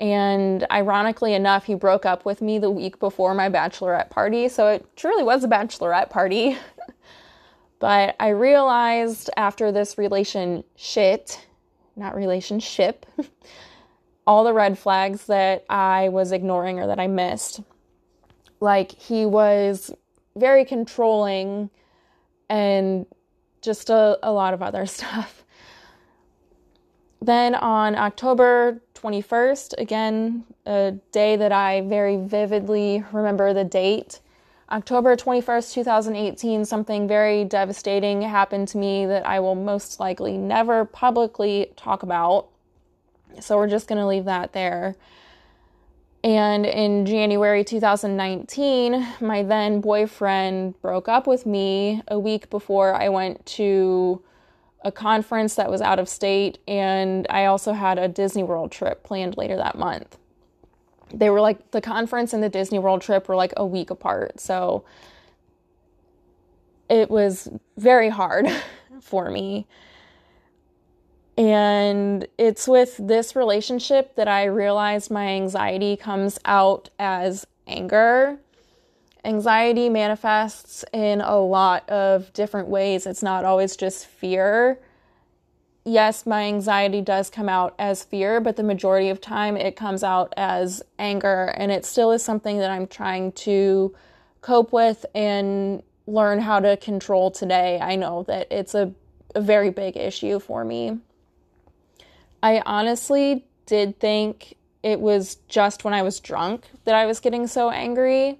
And 0.00 0.66
ironically 0.70 1.32
enough, 1.32 1.64
he 1.64 1.74
broke 1.74 2.04
up 2.04 2.24
with 2.24 2.42
me 2.42 2.58
the 2.58 2.70
week 2.70 2.98
before 2.98 3.34
my 3.34 3.48
bachelorette 3.48 4.10
party. 4.10 4.48
So 4.48 4.66
it 4.66 4.84
truly 4.96 5.22
was 5.22 5.44
a 5.44 5.48
bachelorette 5.48 6.10
party. 6.10 6.58
but 7.78 8.16
I 8.18 8.30
realized 8.30 9.30
after 9.36 9.70
this 9.70 9.96
relation 9.96 10.64
shit, 10.74 11.46
not 11.94 12.16
relationship, 12.16 13.06
all 14.26 14.42
the 14.42 14.52
red 14.52 14.76
flags 14.76 15.26
that 15.26 15.64
I 15.70 16.08
was 16.08 16.32
ignoring 16.32 16.80
or 16.80 16.88
that 16.88 16.98
I 16.98 17.06
missed. 17.06 17.60
Like 18.60 18.92
he 18.92 19.26
was 19.26 19.92
very 20.36 20.64
controlling 20.64 21.70
and 22.48 23.06
just 23.60 23.90
a, 23.90 24.18
a 24.22 24.32
lot 24.32 24.54
of 24.54 24.62
other 24.62 24.86
stuff. 24.98 25.44
Then 27.20 27.54
on 27.56 27.96
October 27.96 28.80
21st, 28.94 29.74
again, 29.78 30.44
a 30.66 30.94
day 31.12 31.36
that 31.36 31.52
I 31.52 31.82
very 31.82 32.16
vividly 32.16 33.04
remember 33.12 33.52
the 33.52 33.64
date. 33.64 34.20
October 34.70 35.16
21st, 35.16 35.72
2018, 35.72 36.64
something 36.64 37.08
very 37.08 37.44
devastating 37.44 38.22
happened 38.22 38.68
to 38.68 38.78
me 38.78 39.06
that 39.06 39.26
I 39.26 39.40
will 39.40 39.54
most 39.54 39.98
likely 39.98 40.36
never 40.36 40.84
publicly 40.84 41.72
talk 41.76 42.02
about. 42.02 42.48
So 43.40 43.56
we're 43.56 43.68
just 43.68 43.88
going 43.88 43.98
to 43.98 44.06
leave 44.06 44.26
that 44.26 44.52
there. 44.52 44.94
And 46.24 46.66
in 46.66 47.06
January 47.06 47.62
2019, 47.62 49.06
my 49.20 49.42
then 49.42 49.80
boyfriend 49.80 50.80
broke 50.82 51.08
up 51.08 51.26
with 51.26 51.46
me 51.46 52.02
a 52.08 52.18
week 52.18 52.50
before 52.50 52.94
I 52.94 53.08
went 53.08 53.46
to 53.46 54.22
a 54.84 54.90
conference 54.90 55.54
that 55.56 55.70
was 55.70 55.80
out 55.80 55.98
of 55.98 56.08
state, 56.08 56.58
and 56.66 57.26
I 57.30 57.46
also 57.46 57.72
had 57.72 57.98
a 57.98 58.08
Disney 58.08 58.42
World 58.42 58.72
trip 58.72 59.04
planned 59.04 59.36
later 59.36 59.56
that 59.56 59.78
month. 59.78 60.18
They 61.12 61.30
were 61.30 61.40
like 61.40 61.70
the 61.70 61.80
conference 61.80 62.32
and 62.32 62.42
the 62.42 62.48
Disney 62.48 62.78
World 62.78 63.00
trip 63.00 63.28
were 63.28 63.36
like 63.36 63.52
a 63.56 63.64
week 63.64 63.90
apart. 63.90 64.40
So 64.40 64.84
it 66.88 67.10
was 67.10 67.48
very 67.76 68.08
hard 68.08 68.48
for 69.00 69.30
me. 69.30 69.66
And 71.38 72.26
it's 72.36 72.68
with 72.68 72.96
this 72.98 73.34
relationship 73.34 74.16
that 74.16 74.28
I 74.28 74.44
realized 74.44 75.10
my 75.10 75.28
anxiety 75.28 75.96
comes 75.96 76.38
out 76.44 76.90
as 76.98 77.46
anger 77.66 78.38
Anxiety 79.24 79.88
manifests 79.88 80.84
in 80.92 81.20
a 81.20 81.36
lot 81.36 81.88
of 81.90 82.32
different 82.32 82.68
ways. 82.68 83.04
It's 83.04 83.22
not 83.22 83.44
always 83.44 83.76
just 83.76 84.06
fear. 84.06 84.78
Yes, 85.84 86.24
my 86.24 86.44
anxiety 86.44 87.00
does 87.00 87.28
come 87.28 87.48
out 87.48 87.74
as 87.78 88.04
fear, 88.04 88.40
but 88.40 88.56
the 88.56 88.62
majority 88.62 89.08
of 89.08 89.20
time 89.20 89.56
it 89.56 89.74
comes 89.76 90.04
out 90.04 90.32
as 90.36 90.82
anger, 90.98 91.52
and 91.56 91.72
it 91.72 91.84
still 91.84 92.12
is 92.12 92.24
something 92.24 92.58
that 92.58 92.70
I'm 92.70 92.86
trying 92.86 93.32
to 93.32 93.94
cope 94.40 94.72
with 94.72 95.04
and 95.14 95.82
learn 96.06 96.40
how 96.40 96.60
to 96.60 96.76
control 96.76 97.30
today. 97.30 97.78
I 97.82 97.96
know 97.96 98.22
that 98.24 98.46
it's 98.50 98.74
a, 98.74 98.92
a 99.34 99.40
very 99.40 99.70
big 99.70 99.96
issue 99.96 100.38
for 100.38 100.64
me. 100.64 100.98
I 102.42 102.62
honestly 102.64 103.44
did 103.66 103.98
think 104.00 104.56
it 104.82 105.00
was 105.00 105.36
just 105.48 105.84
when 105.84 105.94
I 105.94 106.02
was 106.02 106.20
drunk 106.20 106.64
that 106.84 106.94
I 106.94 107.06
was 107.06 107.20
getting 107.20 107.46
so 107.46 107.70
angry 107.70 108.38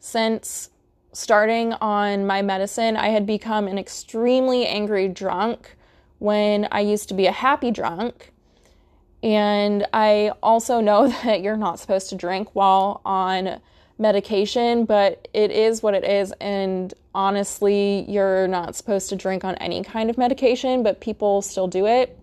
since 0.00 0.70
starting 1.12 1.72
on 1.74 2.26
my 2.26 2.42
medicine, 2.42 2.96
I 2.96 3.08
had 3.08 3.26
become 3.26 3.66
an 3.66 3.78
extremely 3.78 4.66
angry 4.66 5.08
drunk 5.08 5.76
when 6.18 6.68
I 6.70 6.80
used 6.80 7.08
to 7.08 7.14
be 7.14 7.26
a 7.26 7.32
happy 7.32 7.70
drunk. 7.70 8.32
And 9.22 9.86
I 9.92 10.32
also 10.42 10.80
know 10.80 11.08
that 11.24 11.42
you're 11.42 11.56
not 11.56 11.78
supposed 11.78 12.08
to 12.10 12.16
drink 12.16 12.54
while 12.54 13.00
on 13.04 13.60
medication, 13.98 14.84
but 14.84 15.28
it 15.34 15.50
is 15.50 15.82
what 15.82 15.94
it 15.94 16.04
is. 16.04 16.32
And 16.40 16.94
honestly, 17.14 18.04
you're 18.08 18.46
not 18.46 18.76
supposed 18.76 19.08
to 19.08 19.16
drink 19.16 19.44
on 19.44 19.56
any 19.56 19.82
kind 19.82 20.08
of 20.08 20.18
medication, 20.18 20.82
but 20.82 21.00
people 21.00 21.42
still 21.42 21.66
do 21.66 21.86
it. 21.86 22.17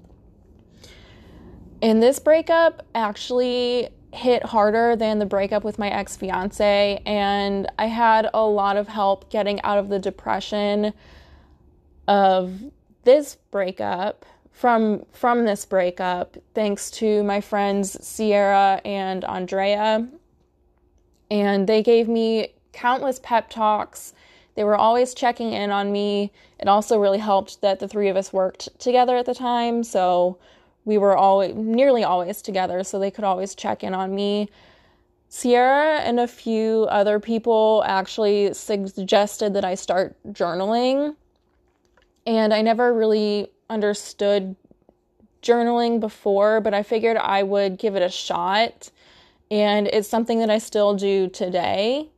And 1.81 2.01
this 2.01 2.19
breakup 2.19 2.85
actually 2.95 3.89
hit 4.13 4.43
harder 4.43 4.95
than 4.95 5.19
the 5.19 5.25
breakup 5.25 5.63
with 5.63 5.77
my 5.77 5.89
ex 5.89 6.15
fiance, 6.15 7.01
and 7.05 7.69
I 7.77 7.87
had 7.87 8.29
a 8.33 8.45
lot 8.45 8.77
of 8.77 8.87
help 8.87 9.29
getting 9.29 9.61
out 9.61 9.77
of 9.77 9.89
the 9.89 9.99
depression 9.99 10.93
of 12.07 12.59
this 13.03 13.35
breakup 13.51 14.25
from 14.51 15.05
from 15.11 15.43
this 15.43 15.65
breakup 15.65 16.37
thanks 16.53 16.89
to 16.89 17.23
my 17.23 17.41
friends 17.41 17.97
Sierra 18.05 18.81
and 18.85 19.25
Andrea. 19.25 20.07
And 21.29 21.67
they 21.67 21.83
gave 21.83 22.07
me 22.07 22.53
countless 22.71 23.19
pep 23.21 23.49
talks. 23.49 24.13
They 24.55 24.63
were 24.63 24.77
always 24.77 25.13
checking 25.13 25.51
in 25.51 25.71
on 25.71 25.91
me. 25.91 26.31
It 26.59 26.69
also 26.69 26.99
really 26.99 27.17
helped 27.17 27.61
that 27.61 27.79
the 27.79 27.87
three 27.87 28.07
of 28.07 28.15
us 28.15 28.31
worked 28.31 28.79
together 28.79 29.17
at 29.17 29.25
the 29.25 29.33
time 29.35 29.83
so 29.83 30.37
we 30.85 30.97
were 30.97 31.17
always 31.17 31.53
nearly 31.55 32.03
always 32.03 32.41
together 32.41 32.83
so 32.83 32.97
they 32.97 33.11
could 33.11 33.23
always 33.23 33.55
check 33.55 33.83
in 33.83 33.93
on 33.93 34.13
me 34.15 34.49
Sierra 35.27 35.99
and 35.99 36.19
a 36.19 36.27
few 36.27 36.87
other 36.89 37.19
people 37.19 37.83
actually 37.85 38.53
suggested 38.53 39.53
that 39.55 39.65
I 39.65 39.75
start 39.75 40.15
journaling 40.29 41.15
and 42.25 42.53
I 42.53 42.61
never 42.61 42.93
really 42.93 43.49
understood 43.69 44.55
journaling 45.41 45.99
before, 45.99 46.61
but 46.61 46.73
I 46.73 46.83
figured 46.83 47.17
I 47.17 47.43
would 47.43 47.77
give 47.77 47.95
it 47.95 48.01
a 48.01 48.09
shot. 48.09 48.89
And 49.51 49.87
it's 49.87 50.07
something 50.07 50.39
that 50.39 50.49
I 50.49 50.57
still 50.57 50.95
do 50.95 51.29
today. 51.29 52.09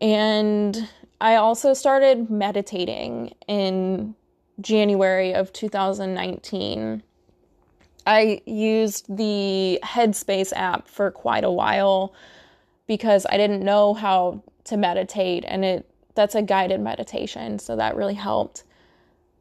And 0.00 0.88
I 1.20 1.36
also 1.36 1.74
started 1.74 2.30
meditating 2.30 3.34
in 3.46 4.14
January 4.60 5.34
of 5.34 5.52
2019. 5.52 7.02
I 8.08 8.40
used 8.46 9.14
the 9.14 9.78
Headspace 9.84 10.54
app 10.56 10.88
for 10.88 11.10
quite 11.10 11.44
a 11.44 11.50
while 11.50 12.14
because 12.86 13.26
I 13.28 13.36
didn't 13.36 13.62
know 13.62 13.92
how 13.92 14.42
to 14.64 14.78
meditate 14.78 15.44
and 15.46 15.62
it 15.62 15.90
that's 16.14 16.34
a 16.34 16.42
guided 16.42 16.80
meditation, 16.80 17.60
so 17.60 17.76
that 17.76 17.94
really 17.94 18.14
helped. 18.14 18.64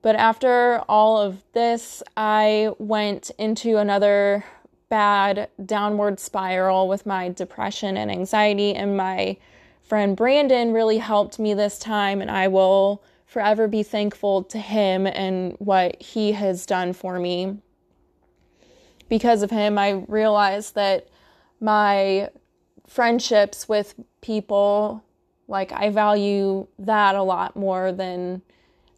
But 0.04 0.16
after 0.16 0.84
all 0.88 1.18
of 1.18 1.42
this, 1.54 2.04
I 2.16 2.72
went 2.78 3.32
into 3.40 3.78
another 3.78 4.46
bad 4.90 5.50
downward 5.66 6.20
spiral 6.20 6.88
with 6.88 7.06
my 7.06 7.30
depression 7.30 7.98
and 7.98 8.12
anxiety, 8.12 8.76
and 8.76 8.96
my 8.96 9.38
friend 9.82 10.16
Brandon 10.16 10.72
really 10.72 11.00
helped 11.00 11.40
me 11.40 11.56
this 11.56 11.80
time, 11.80 12.22
and 12.22 12.30
I 12.30 12.48
will 12.48 13.02
forever 13.26 13.68
be 13.68 13.82
thankful 13.82 14.44
to 14.44 14.60
him 14.60 15.08
and 15.08 15.56
what 15.58 16.00
he 16.00 16.34
has 16.34 16.66
done 16.68 16.94
for 16.94 17.18
me. 17.18 17.58
Because 19.10 19.42
of 19.42 19.52
him, 19.52 19.78
I 19.78 20.04
realized 20.08 20.76
that 20.76 21.08
my 21.60 22.30
friendships 22.88 23.68
with 23.68 23.96
people, 24.22 25.04
like, 25.48 25.72
I 25.72 25.90
value 25.90 26.68
that 26.80 27.16
a 27.16 27.24
lot 27.24 27.56
more 27.56 27.92
than 27.92 28.42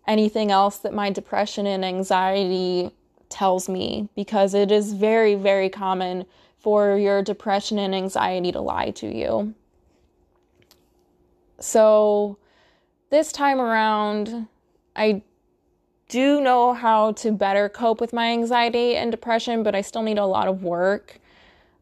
anything 0.07 0.51
else 0.51 0.77
that 0.79 0.93
my 0.93 1.11
depression 1.11 1.67
and 1.67 1.85
anxiety 1.85 2.91
tells 3.29 3.69
me 3.69 4.09
because 4.15 4.53
it 4.53 4.71
is 4.71 4.93
very, 4.93 5.35
very 5.35 5.69
common 5.69 6.25
for 6.57 6.97
your 6.97 7.21
depression 7.21 7.77
and 7.79 7.93
anxiety 7.95 8.51
to 8.51 8.59
lie 8.59 8.91
to 8.91 9.07
you. 9.07 9.53
So, 11.59 12.37
this 13.09 13.31
time 13.31 13.59
around, 13.59 14.47
I 14.95 15.21
do 16.09 16.41
know 16.41 16.73
how 16.73 17.13
to 17.13 17.31
better 17.31 17.69
cope 17.69 18.01
with 18.01 18.11
my 18.11 18.31
anxiety 18.31 18.95
and 18.95 19.11
depression, 19.11 19.63
but 19.63 19.73
I 19.73 19.81
still 19.81 20.03
need 20.03 20.17
a 20.17 20.25
lot 20.25 20.47
of 20.47 20.63
work. 20.63 21.19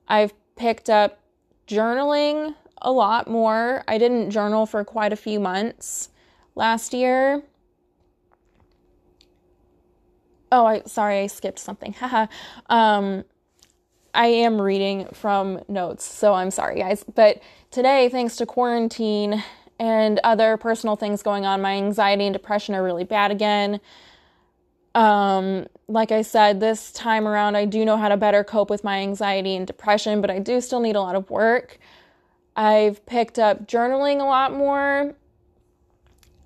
I've 0.08 0.34
picked 0.56 0.90
up 0.90 1.20
journaling 1.68 2.54
a 2.82 2.92
lot 2.92 3.28
more. 3.28 3.84
I 3.88 3.98
didn't 3.98 4.30
journal 4.30 4.68
for 4.68 4.84
quite 4.84 5.12
a 5.12 5.16
few 5.16 5.40
months 5.40 6.10
last 6.56 6.94
year 6.94 7.42
oh, 10.52 10.66
I 10.66 10.82
sorry, 10.86 11.20
I 11.20 11.28
skipped 11.28 11.60
something. 11.60 11.94
Haha. 12.00 12.28
um, 12.70 13.24
I 14.14 14.28
am 14.28 14.60
reading 14.60 15.08
from 15.14 15.62
notes, 15.68 16.04
so 16.06 16.34
I'm 16.34 16.52
sorry, 16.52 16.80
guys. 16.80 17.04
But 17.04 17.42
today, 17.70 18.10
thanks 18.10 18.36
to 18.38 18.46
quarantine 18.46 19.44
and 19.80 20.20
other 20.24 20.58
personal 20.58 20.96
things 20.96 21.22
going 21.22 21.46
on, 21.46 21.62
my 21.62 21.74
anxiety 21.74 22.26
and 22.26 22.34
depression 22.34 22.74
are 22.74 22.84
really 22.84 23.04
bad 23.04 23.30
again. 23.30 23.80
Um, 24.98 25.68
like 25.88 26.12
I 26.12 26.24
said, 26.24 26.60
this 26.60 26.92
time 26.92 27.28
around, 27.28 27.56
I 27.56 27.66
do 27.66 27.86
know 27.86 27.98
how 27.98 28.10
to 28.10 28.18
better 28.18 28.44
cope 28.44 28.72
with 28.72 28.84
my 28.84 28.98
anxiety 28.98 29.56
and 29.56 29.68
depression, 29.68 30.22
but 30.22 30.32
I 30.32 30.40
do 30.40 30.60
still 30.60 30.80
need 30.80 30.96
a 30.96 31.02
lot 31.02 31.16
of 31.16 31.30
work. 31.30 31.78
I've 32.56 33.06
picked 33.06 33.38
up 33.38 33.68
journaling 33.68 34.20
a 34.20 34.24
lot 34.24 34.54
more. 34.54 35.14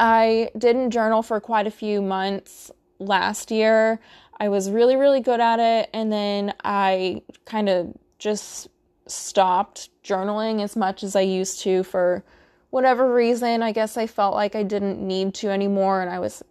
I 0.01 0.49
didn't 0.57 0.91
journal 0.91 1.23
for 1.23 1.39
quite 1.39 1.65
a 1.65 1.71
few 1.71 2.01
months 2.01 2.69
last 2.99 3.51
year. 3.51 4.01
I 4.37 4.49
was 4.49 4.69
really, 4.69 4.97
really 4.97 5.21
good 5.21 5.39
at 5.39 5.61
it. 5.61 5.89
And 5.93 6.11
then 6.11 6.53
I 6.65 7.21
kind 7.45 7.69
of 7.69 7.95
just 8.19 8.67
stopped 9.07 9.91
journaling 10.03 10.61
as 10.61 10.75
much 10.75 11.03
as 11.03 11.15
I 11.15 11.21
used 11.21 11.61
to 11.61 11.83
for 11.83 12.21
whatever 12.69 13.13
reason. 13.13 13.63
I 13.63 13.71
guess 13.71 13.95
I 13.95 14.07
felt 14.07 14.35
like 14.35 14.55
I 14.55 14.63
didn't 14.63 14.99
need 14.99 15.35
to 15.35 15.47
anymore 15.47 16.01
and 16.01 16.09
I 16.09 16.19
was 16.19 16.43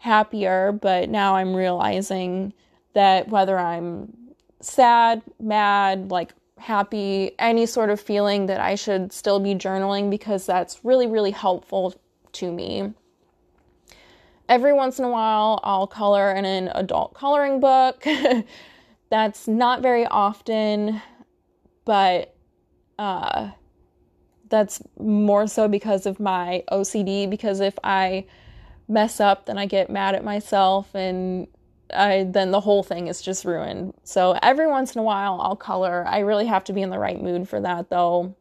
happier. 0.00 0.72
But 0.72 1.08
now 1.08 1.36
I'm 1.36 1.54
realizing 1.54 2.52
that 2.94 3.28
whether 3.28 3.58
I'm 3.58 4.12
sad, 4.60 5.22
mad, 5.40 6.10
like 6.10 6.34
happy, 6.58 7.32
any 7.38 7.64
sort 7.64 7.90
of 7.90 8.00
feeling 8.00 8.46
that 8.46 8.60
I 8.60 8.74
should 8.74 9.12
still 9.12 9.40
be 9.40 9.54
journaling 9.54 10.10
because 10.10 10.44
that's 10.44 10.84
really, 10.84 11.06
really 11.06 11.30
helpful 11.30 11.94
to 12.32 12.52
me 12.52 12.92
every 14.50 14.72
once 14.72 14.98
in 14.98 15.04
a 15.04 15.08
while, 15.08 15.60
I'll 15.62 15.86
color 15.86 16.32
in 16.32 16.44
an 16.44 16.70
adult 16.74 17.14
coloring 17.14 17.60
book. 17.60 18.04
That's 19.10 19.48
not 19.48 19.80
very 19.80 20.06
often, 20.06 21.00
but 21.84 22.34
uh, 22.96 23.50
that's 24.48 24.80
more 25.00 25.48
so 25.48 25.66
because 25.66 26.06
of 26.06 26.20
my 26.20 26.62
OCD. 26.70 27.28
Because 27.28 27.58
if 27.58 27.76
I 27.82 28.26
mess 28.90 29.20
up, 29.20 29.46
then 29.46 29.56
I 29.56 29.66
get 29.66 29.88
mad 29.88 30.14
at 30.14 30.24
myself, 30.24 30.94
and 30.94 31.46
I, 31.94 32.24
then 32.28 32.50
the 32.50 32.60
whole 32.60 32.82
thing 32.82 33.06
is 33.06 33.22
just 33.22 33.44
ruined. 33.44 33.94
So 34.04 34.38
every 34.42 34.66
once 34.66 34.94
in 34.94 35.00
a 35.00 35.04
while, 35.04 35.40
I'll 35.40 35.56
color. 35.56 36.04
I 36.06 36.18
really 36.18 36.46
have 36.46 36.64
to 36.64 36.72
be 36.72 36.82
in 36.82 36.90
the 36.90 36.98
right 36.98 37.22
mood 37.22 37.48
for 37.48 37.60
that, 37.60 37.88
though. 37.90 38.34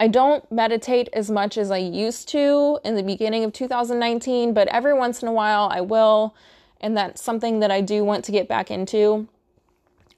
I 0.00 0.08
don't 0.08 0.50
meditate 0.50 1.08
as 1.12 1.30
much 1.30 1.56
as 1.56 1.70
I 1.70 1.78
used 1.78 2.28
to 2.30 2.80
in 2.84 2.96
the 2.96 3.02
beginning 3.02 3.44
of 3.44 3.52
2019, 3.52 4.52
but 4.52 4.66
every 4.68 4.94
once 4.94 5.22
in 5.22 5.28
a 5.28 5.32
while 5.32 5.68
I 5.70 5.82
will, 5.82 6.34
and 6.80 6.96
that's 6.96 7.22
something 7.22 7.60
that 7.60 7.70
I 7.70 7.80
do 7.80 8.04
want 8.04 8.24
to 8.24 8.32
get 8.32 8.48
back 8.48 8.70
into. 8.70 9.28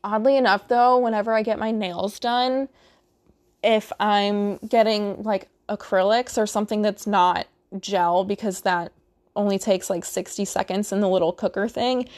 Oddly 0.03 0.37
enough, 0.37 0.69
though, 0.69 0.99
whenever 0.99 1.35
I 1.35 1.43
get 1.43 1.59
my 1.59 1.73
nails 1.73 2.19
done, 2.19 2.69
if 3.63 3.93
I'm 4.01 4.59
getting 4.59 5.23
like 5.25 5.49
acrylics 5.69 6.39
or 6.39 6.47
something 6.47 6.83
that's 6.83 7.07
not 7.07 7.47
gel, 7.81 8.25
because 8.25 8.63
that 8.63 8.93
only 9.35 9.59
takes 9.59 9.91
like 9.91 10.05
60 10.05 10.45
seconds 10.45 10.93
in 10.93 11.01
the 11.01 11.09
little 11.09 11.33
cooker 11.33 11.69
thing. 11.69 12.09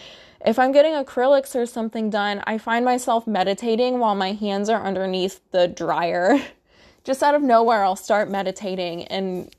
If 0.46 0.58
I'm 0.58 0.70
getting 0.70 0.92
acrylics 0.92 1.56
or 1.56 1.66
something 1.66 2.10
done, 2.10 2.42
I 2.46 2.58
find 2.58 2.84
myself 2.84 3.26
meditating 3.26 3.98
while 3.98 4.14
my 4.14 4.32
hands 4.32 4.68
are 4.68 4.84
underneath 4.84 5.40
the 5.50 5.66
dryer. 5.66 6.38
just 7.04 7.22
out 7.22 7.34
of 7.34 7.42
nowhere, 7.42 7.82
I'll 7.82 7.96
start 7.96 8.30
meditating. 8.30 9.04
And 9.04 9.54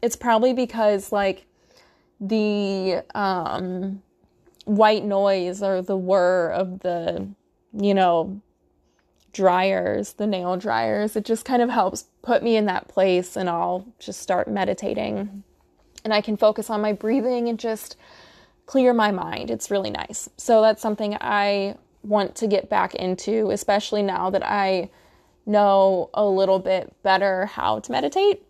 it's 0.00 0.16
probably 0.16 0.54
because, 0.54 1.12
like, 1.12 1.44
the 2.20 3.02
um, 3.14 4.02
white 4.64 5.04
noise 5.04 5.62
or 5.62 5.82
the 5.82 5.96
whir 5.96 6.50
of 6.50 6.80
the, 6.80 7.28
you 7.72 7.92
know, 7.92 8.40
dryers, 9.32 10.14
the 10.14 10.26
nail 10.26 10.56
dryers, 10.56 11.16
it 11.16 11.24
just 11.24 11.44
kind 11.44 11.62
of 11.62 11.70
helps 11.70 12.06
put 12.22 12.42
me 12.42 12.56
in 12.56 12.66
that 12.66 12.88
place 12.88 13.36
and 13.36 13.48
I'll 13.48 13.86
just 13.98 14.20
start 14.20 14.48
meditating. 14.48 15.42
And 16.04 16.12
I 16.12 16.20
can 16.20 16.36
focus 16.36 16.68
on 16.70 16.80
my 16.80 16.92
breathing 16.92 17.48
and 17.48 17.58
just 17.58 17.96
clear 18.66 18.92
my 18.92 19.10
mind. 19.10 19.50
It's 19.50 19.70
really 19.70 19.90
nice. 19.90 20.28
So 20.36 20.62
that's 20.62 20.82
something 20.82 21.16
I 21.20 21.76
want 22.02 22.34
to 22.36 22.46
get 22.46 22.68
back 22.68 22.94
into, 22.94 23.50
especially 23.50 24.02
now 24.02 24.30
that 24.30 24.44
I 24.44 24.90
know 25.46 26.10
a 26.14 26.24
little 26.24 26.58
bit 26.58 26.94
better 27.02 27.46
how 27.46 27.80
to 27.80 27.92
meditate. 27.92 28.42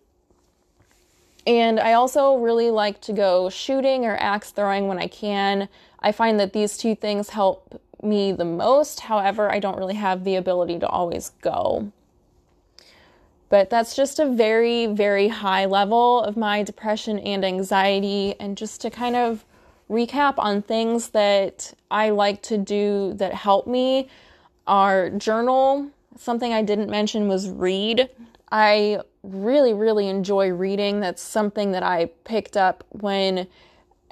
And 1.46 1.80
I 1.80 1.94
also 1.94 2.36
really 2.36 2.70
like 2.70 3.00
to 3.02 3.12
go 3.12 3.50
shooting 3.50 4.04
or 4.04 4.16
axe 4.16 4.50
throwing 4.50 4.86
when 4.88 4.98
I 4.98 5.08
can. 5.08 5.68
I 6.00 6.12
find 6.12 6.38
that 6.40 6.52
these 6.52 6.76
two 6.76 6.94
things 6.94 7.30
help 7.30 7.80
me 8.02 8.32
the 8.32 8.44
most. 8.44 9.00
However, 9.00 9.50
I 9.50 9.58
don't 9.58 9.78
really 9.78 9.94
have 9.94 10.24
the 10.24 10.36
ability 10.36 10.78
to 10.80 10.88
always 10.88 11.32
go. 11.40 11.92
But 13.48 13.68
that's 13.68 13.94
just 13.94 14.18
a 14.18 14.26
very, 14.26 14.86
very 14.86 15.28
high 15.28 15.66
level 15.66 16.22
of 16.22 16.36
my 16.36 16.62
depression 16.62 17.18
and 17.18 17.44
anxiety. 17.44 18.34
And 18.40 18.56
just 18.56 18.80
to 18.80 18.90
kind 18.90 19.14
of 19.14 19.44
recap 19.90 20.34
on 20.38 20.62
things 20.62 21.10
that 21.10 21.74
I 21.90 22.10
like 22.10 22.42
to 22.42 22.56
do 22.56 23.12
that 23.16 23.34
help 23.34 23.66
me, 23.66 24.08
our 24.66 25.10
journal. 25.10 25.90
Something 26.16 26.52
I 26.52 26.62
didn't 26.62 26.90
mention 26.90 27.28
was 27.28 27.50
read. 27.50 28.08
I 28.50 29.00
really, 29.22 29.72
really 29.72 30.08
enjoy 30.08 30.50
reading. 30.50 31.00
That's 31.00 31.22
something 31.22 31.72
that 31.72 31.82
I 31.82 32.06
picked 32.24 32.56
up 32.56 32.84
when 32.90 33.46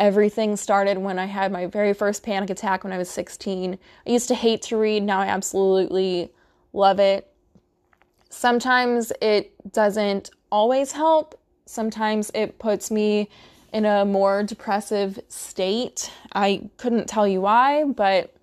everything 0.01 0.57
started 0.57 0.97
when 0.99 1.19
I 1.19 1.27
had 1.27 1.53
my 1.53 1.67
very 1.67 1.93
first 1.93 2.23
panic 2.23 2.49
attack 2.49 2.83
when 2.83 2.93
I 2.93 2.99
was 2.99 3.11
16. 3.11 3.79
I 4.07 4.11
used 4.11 4.29
to 4.29 4.35
hate 4.35 4.63
to 4.63 4.79
read, 4.79 5.03
now 5.03 5.21
I 5.21 5.27
absolutely 5.27 6.33
love 6.73 6.99
it. 6.99 7.31
Sometimes 8.31 9.13
it 9.21 9.53
doesn't 9.73 10.31
always 10.51 10.93
help, 10.93 11.39
sometimes 11.67 12.31
it 12.35 12.59
puts 12.59 12.91
me 12.91 13.29
in 13.73 13.85
a 13.85 14.05
more 14.05 14.43
depressive 14.43 15.21
state. 15.29 16.11
I 16.33 16.69
couldn't 16.79 17.07
tell 17.07 17.29
you 17.29 17.43
why, 17.43 17.85
but 17.85 18.35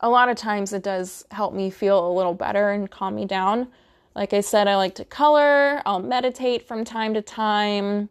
a 0.00 0.08
lot 0.08 0.28
of 0.28 0.36
times 0.36 0.72
it 0.72 0.82
does 0.82 1.24
help 1.30 1.52
me 1.52 1.68
feel 1.68 2.08
a 2.08 2.12
little 2.12 2.32
better 2.32 2.70
and 2.70 2.90
calm 2.90 3.16
me 3.16 3.24
down. 3.24 3.68
Like 4.14 4.32
I 4.32 4.40
said, 4.40 4.68
I 4.68 4.76
like 4.76 4.94
to 4.94 5.04
color, 5.04 5.82
I'll 5.84 6.00
meditate 6.00 6.66
from 6.66 6.84
time 6.84 7.12
to 7.14 7.22
time. 7.22 8.08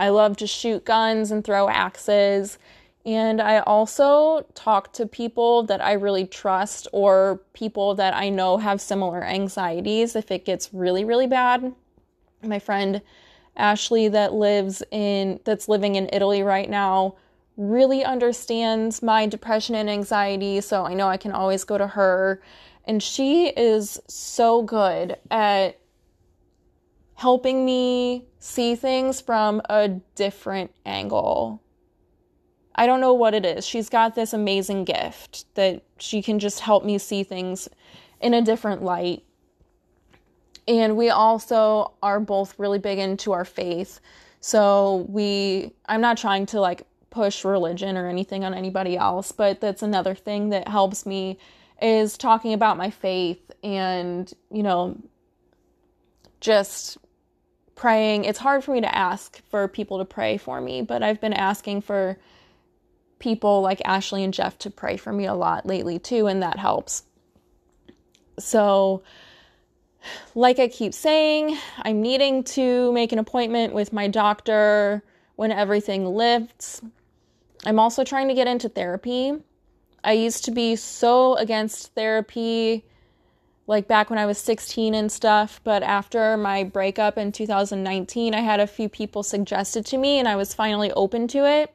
I 0.00 0.08
love 0.08 0.38
to 0.38 0.46
shoot 0.46 0.86
guns 0.86 1.30
and 1.30 1.44
throw 1.44 1.68
axes. 1.68 2.58
And 3.04 3.40
I 3.40 3.58
also 3.58 4.46
talk 4.54 4.94
to 4.94 5.04
people 5.04 5.62
that 5.64 5.82
I 5.82 5.92
really 5.92 6.26
trust 6.26 6.88
or 6.92 7.42
people 7.52 7.94
that 7.96 8.14
I 8.14 8.30
know 8.30 8.56
have 8.56 8.80
similar 8.80 9.22
anxieties 9.22 10.16
if 10.16 10.30
it 10.30 10.46
gets 10.46 10.72
really, 10.72 11.04
really 11.04 11.26
bad. 11.26 11.74
My 12.42 12.58
friend 12.58 13.02
Ashley 13.56 14.08
that 14.08 14.32
lives 14.32 14.82
in 14.90 15.38
that's 15.44 15.68
living 15.68 15.96
in 15.96 16.08
Italy 16.14 16.42
right 16.42 16.70
now 16.70 17.16
really 17.58 18.02
understands 18.02 19.02
my 19.02 19.26
depression 19.26 19.74
and 19.74 19.90
anxiety, 19.90 20.62
so 20.62 20.86
I 20.86 20.94
know 20.94 21.08
I 21.08 21.18
can 21.18 21.32
always 21.32 21.64
go 21.64 21.76
to 21.76 21.86
her. 21.86 22.40
And 22.86 23.02
she 23.02 23.48
is 23.48 24.00
so 24.08 24.62
good 24.62 25.18
at 25.30 25.78
helping 27.20 27.66
me 27.66 28.24
see 28.38 28.74
things 28.74 29.20
from 29.20 29.60
a 29.68 29.86
different 30.14 30.70
angle. 30.86 31.62
I 32.74 32.86
don't 32.86 33.02
know 33.02 33.12
what 33.12 33.34
it 33.34 33.44
is. 33.44 33.66
She's 33.66 33.90
got 33.90 34.14
this 34.14 34.32
amazing 34.32 34.86
gift 34.86 35.44
that 35.54 35.82
she 35.98 36.22
can 36.22 36.38
just 36.38 36.60
help 36.60 36.82
me 36.82 36.96
see 36.96 37.22
things 37.22 37.68
in 38.22 38.32
a 38.32 38.40
different 38.40 38.82
light. 38.82 39.22
And 40.66 40.96
we 40.96 41.10
also 41.10 41.92
are 42.02 42.20
both 42.20 42.58
really 42.58 42.78
big 42.78 42.98
into 42.98 43.32
our 43.32 43.44
faith. 43.44 44.00
So 44.40 45.04
we 45.06 45.74
I'm 45.84 46.00
not 46.00 46.16
trying 46.16 46.46
to 46.46 46.60
like 46.62 46.86
push 47.10 47.44
religion 47.44 47.98
or 47.98 48.08
anything 48.08 48.44
on 48.44 48.54
anybody 48.54 48.96
else, 48.96 49.30
but 49.30 49.60
that's 49.60 49.82
another 49.82 50.14
thing 50.14 50.48
that 50.48 50.68
helps 50.68 51.04
me 51.04 51.36
is 51.82 52.16
talking 52.16 52.54
about 52.54 52.78
my 52.78 52.88
faith 52.88 53.50
and, 53.62 54.32
you 54.50 54.62
know, 54.62 54.96
just 56.40 56.96
praying. 57.80 58.26
It's 58.26 58.38
hard 58.38 58.62
for 58.62 58.72
me 58.72 58.82
to 58.82 58.94
ask 58.94 59.40
for 59.48 59.66
people 59.66 59.98
to 60.00 60.04
pray 60.04 60.36
for 60.36 60.60
me, 60.60 60.82
but 60.82 61.02
I've 61.02 61.18
been 61.18 61.32
asking 61.32 61.80
for 61.80 62.18
people 63.18 63.62
like 63.62 63.80
Ashley 63.86 64.22
and 64.22 64.34
Jeff 64.34 64.58
to 64.58 64.70
pray 64.70 64.98
for 64.98 65.14
me 65.14 65.24
a 65.24 65.32
lot 65.32 65.64
lately 65.64 65.98
too, 65.98 66.26
and 66.26 66.42
that 66.42 66.58
helps. 66.58 67.04
So, 68.38 69.02
like 70.34 70.58
I 70.58 70.68
keep 70.68 70.92
saying, 70.92 71.56
I'm 71.78 72.02
needing 72.02 72.44
to 72.44 72.92
make 72.92 73.12
an 73.12 73.18
appointment 73.18 73.72
with 73.72 73.94
my 73.94 74.08
doctor 74.08 75.02
when 75.36 75.50
everything 75.50 76.04
lifts. 76.04 76.82
I'm 77.64 77.78
also 77.78 78.04
trying 78.04 78.28
to 78.28 78.34
get 78.34 78.46
into 78.46 78.68
therapy. 78.68 79.32
I 80.04 80.12
used 80.12 80.44
to 80.44 80.50
be 80.50 80.76
so 80.76 81.34
against 81.36 81.94
therapy 81.94 82.84
like 83.70 83.86
back 83.86 84.10
when 84.10 84.18
I 84.18 84.26
was 84.26 84.36
16 84.38 84.94
and 84.94 85.10
stuff. 85.10 85.60
But 85.62 85.84
after 85.84 86.36
my 86.36 86.64
breakup 86.64 87.16
in 87.16 87.30
2019, 87.30 88.34
I 88.34 88.40
had 88.40 88.58
a 88.58 88.66
few 88.66 88.88
people 88.88 89.22
suggested 89.22 89.86
to 89.86 89.96
me 89.96 90.18
and 90.18 90.26
I 90.26 90.34
was 90.34 90.52
finally 90.52 90.90
open 90.90 91.28
to 91.28 91.46
it. 91.46 91.72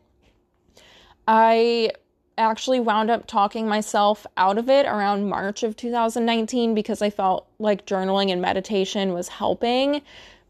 I 1.25 1.91
actually 2.37 2.81
wound 2.81 3.09
up 3.09 3.27
talking 3.27 3.65
myself 3.65 4.27
out 4.35 4.57
of 4.57 4.69
it 4.69 4.85
around 4.85 5.29
March 5.29 5.63
of 5.63 5.77
2019 5.77 6.75
because 6.75 7.01
I 7.01 7.09
felt 7.09 7.47
like 7.59 7.85
journaling 7.85 8.29
and 8.29 8.41
meditation 8.41 9.13
was 9.13 9.29
helping. 9.29 10.01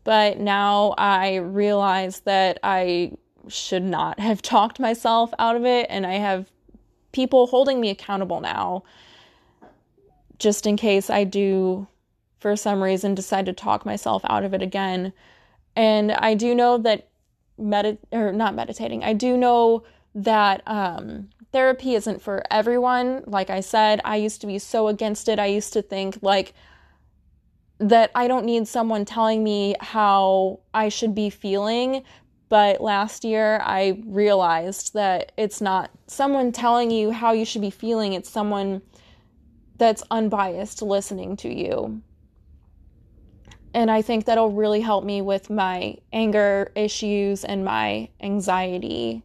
But 0.03 0.39
now 0.39 0.95
I 0.97 1.35
realize 1.35 2.21
that 2.21 2.57
I 2.63 3.11
should 3.47 3.83
not 3.83 4.19
have 4.29 4.41
talked 4.41 4.79
myself 4.79 5.31
out 5.37 5.55
of 5.55 5.63
it, 5.63 5.85
and 5.91 6.07
I 6.07 6.13
have 6.13 6.51
people 7.11 7.45
holding 7.45 7.79
me 7.79 7.91
accountable 7.91 8.41
now 8.41 8.83
just 10.37 10.65
in 10.65 10.77
case 10.77 11.09
I 11.09 11.23
do, 11.23 11.87
for 12.39 12.55
some 12.55 12.81
reason, 12.81 13.15
decide 13.15 13.45
to 13.47 13.53
talk 13.53 13.85
myself 13.85 14.21
out 14.25 14.43
of 14.43 14.53
it 14.53 14.61
again. 14.61 15.13
And 15.75 16.11
I 16.11 16.33
do 16.35 16.55
know 16.55 16.77
that 16.79 17.07
medit 17.59 17.97
or 18.11 18.31
not 18.31 18.55
meditating. 18.55 19.03
I 19.03 19.13
do 19.13 19.37
know 19.37 19.83
that 20.13 20.61
um, 20.65 21.29
therapy 21.51 21.95
isn't 21.95 22.21
for 22.21 22.43
everyone. 22.51 23.23
Like 23.27 23.49
I 23.49 23.59
said, 23.59 24.01
I 24.05 24.17
used 24.17 24.41
to 24.41 24.47
be 24.47 24.59
so 24.59 24.87
against 24.87 25.27
it. 25.27 25.39
I 25.39 25.47
used 25.47 25.73
to 25.73 25.81
think 25.81 26.19
like 26.21 26.53
that 27.77 28.11
I 28.15 28.27
don't 28.27 28.45
need 28.45 28.67
someone 28.67 29.05
telling 29.05 29.43
me 29.43 29.75
how 29.79 30.59
I 30.73 30.89
should 30.89 31.13
be 31.13 31.29
feeling. 31.29 32.03
But 32.47 32.79
last 32.79 33.25
year, 33.25 33.59
I 33.63 34.01
realized 34.05 34.93
that 34.93 35.31
it's 35.35 35.61
not 35.61 35.91
someone 36.07 36.51
telling 36.51 36.91
you 36.91 37.11
how 37.11 37.33
you 37.33 37.43
should 37.43 37.61
be 37.61 37.71
feeling, 37.71 38.13
it's 38.13 38.29
someone 38.29 38.81
that's 39.77 40.03
unbiased 40.11 40.81
listening 40.81 41.37
to 41.37 41.53
you. 41.53 42.01
And 43.73 43.91
I 43.91 44.01
think 44.01 44.25
that'll 44.25 44.51
really 44.51 44.79
help 44.79 45.03
me 45.03 45.21
with 45.21 45.49
my 45.49 45.97
anger 46.13 46.71
issues 46.75 47.43
and 47.43 47.65
my 47.65 48.09
anxiety. 48.21 49.21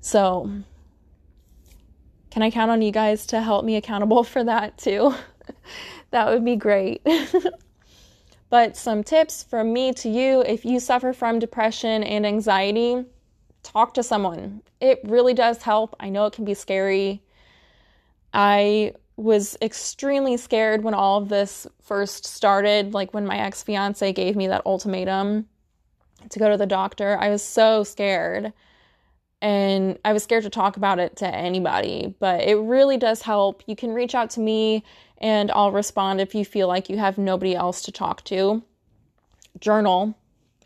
So, 0.00 0.48
can 2.30 2.42
I 2.42 2.50
count 2.50 2.70
on 2.70 2.80
you 2.80 2.92
guys 2.92 3.26
to 3.26 3.40
help 3.42 3.64
me 3.64 3.76
accountable 3.76 4.22
for 4.32 4.44
that 4.44 4.78
too? 4.78 5.14
that 6.10 6.28
would 6.28 6.44
be 6.44 6.54
great. 6.56 7.04
but 8.50 8.76
some 8.76 9.02
tips 9.02 9.42
from 9.42 9.72
me 9.72 9.92
to 9.94 10.08
you 10.08 10.42
if 10.42 10.64
you 10.64 10.78
suffer 10.78 11.12
from 11.12 11.40
depression 11.40 12.04
and 12.04 12.24
anxiety, 12.24 13.04
talk 13.64 13.94
to 13.94 14.02
someone. 14.04 14.62
It 14.80 15.00
really 15.02 15.34
does 15.34 15.62
help. 15.62 15.96
I 15.98 16.08
know 16.08 16.26
it 16.26 16.34
can 16.34 16.44
be 16.44 16.54
scary. 16.54 17.22
I 18.32 18.94
was 19.20 19.56
extremely 19.60 20.36
scared 20.36 20.82
when 20.82 20.94
all 20.94 21.20
of 21.20 21.28
this 21.28 21.66
first 21.82 22.24
started, 22.24 22.94
like 22.94 23.12
when 23.12 23.26
my 23.26 23.38
ex 23.38 23.62
fiance 23.62 24.12
gave 24.12 24.34
me 24.34 24.46
that 24.46 24.64
ultimatum 24.64 25.46
to 26.30 26.38
go 26.38 26.50
to 26.50 26.56
the 26.56 26.66
doctor. 26.66 27.18
I 27.20 27.28
was 27.28 27.42
so 27.42 27.84
scared. 27.84 28.52
And 29.42 29.98
I 30.04 30.12
was 30.12 30.22
scared 30.22 30.42
to 30.44 30.50
talk 30.50 30.76
about 30.76 30.98
it 30.98 31.16
to 31.16 31.26
anybody, 31.26 32.14
but 32.18 32.42
it 32.42 32.56
really 32.56 32.98
does 32.98 33.22
help. 33.22 33.62
You 33.66 33.74
can 33.74 33.92
reach 33.92 34.14
out 34.14 34.28
to 34.30 34.40
me 34.40 34.84
and 35.18 35.50
I'll 35.50 35.72
respond 35.72 36.20
if 36.20 36.34
you 36.34 36.44
feel 36.44 36.68
like 36.68 36.90
you 36.90 36.98
have 36.98 37.16
nobody 37.16 37.54
else 37.54 37.82
to 37.82 37.92
talk 37.92 38.22
to. 38.24 38.62
Journal 39.58 40.14